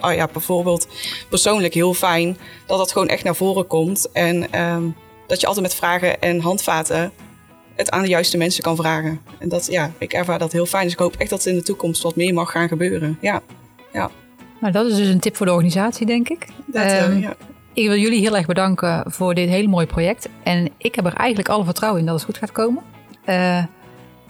oh 0.01 0.15
ja, 0.15 0.29
bijvoorbeeld 0.33 0.89
persoonlijk 1.29 1.75
heel 1.75 1.95
fijn. 1.95 2.39
Dat 2.67 2.79
dat 2.79 2.93
gewoon 2.93 3.09
echt 3.09 3.25
naar 3.25 3.37
voren 3.37 3.67
komt. 3.67 4.11
En 4.13 4.61
um, 4.61 4.97
dat 5.27 5.41
je 5.41 5.47
altijd 5.47 5.65
met 5.65 5.75
vragen 5.75 6.21
en 6.21 6.41
handvaten 6.41 7.13
het 7.77 7.91
aan 7.91 8.03
de 8.03 8.09
juiste 8.09 8.37
mensen 8.37 8.63
kan 8.63 8.77
vragen. 8.77 9.21
En 9.39 9.49
dat, 9.49 9.67
ja, 9.71 9.91
ik 9.99 10.13
ervaar 10.13 10.39
dat 10.39 10.53
heel 10.53 10.67
fijn. 10.67 10.85
Dus 10.85 10.93
ik 10.93 10.99
hoop 10.99 11.15
echt 11.17 11.31
dat 11.31 11.39
het 11.39 11.53
in 11.53 11.59
de 11.59 11.65
toekomst 11.65 12.03
wat 12.03 12.17
meer 12.17 12.35
mag 12.35 12.51
gaan 12.51 12.69
gebeuren. 12.69 13.19
Ja, 13.21 13.43
ja. 13.93 14.11
Nou, 14.61 14.73
dat 14.73 14.87
is 14.87 14.97
dus 14.97 15.09
een 15.09 15.21
tip 15.21 15.37
voor 15.37 15.47
de 15.47 15.53
organisatie, 15.53 16.07
denk 16.07 16.29
ik. 16.29 16.47
Dat, 16.67 16.85
uh, 16.85 17.03
Ehm, 17.03 17.19
ja. 17.19 17.37
Ik 17.73 17.87
wil 17.89 17.97
jullie 17.97 18.21
heel 18.21 18.37
erg 18.37 18.47
bedanken 18.47 19.05
voor 19.07 19.35
dit 19.35 19.49
hele 19.49 19.69
mooie 19.69 19.87
project. 19.87 20.29
En 20.43 20.69
ik 20.77 20.95
heb 20.95 21.07
er 21.07 21.15
eigenlijk 21.15 21.49
alle 21.49 21.65
vertrouwen 21.65 22.01
in 22.01 22.07
dat 22.07 22.15
het 22.15 22.25
goed 22.25 22.39
gaat 22.39 22.53
komen. 22.53 22.83
Eh, 23.25 23.65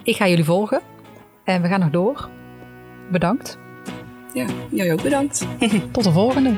ik 0.02 0.16
ga 0.16 0.28
jullie 0.28 0.44
volgen. 0.44 0.80
En 1.44 1.62
we 1.62 1.68
gaan 1.68 1.80
nog 1.80 1.90
door. 1.90 2.28
Bedankt. 3.10 3.58
ja, 4.34 4.46
jij 4.70 4.92
ook 4.92 5.02
bedankt. 5.02 5.46
Tot 5.92 6.04
de 6.04 6.12
volgende. 6.12 6.52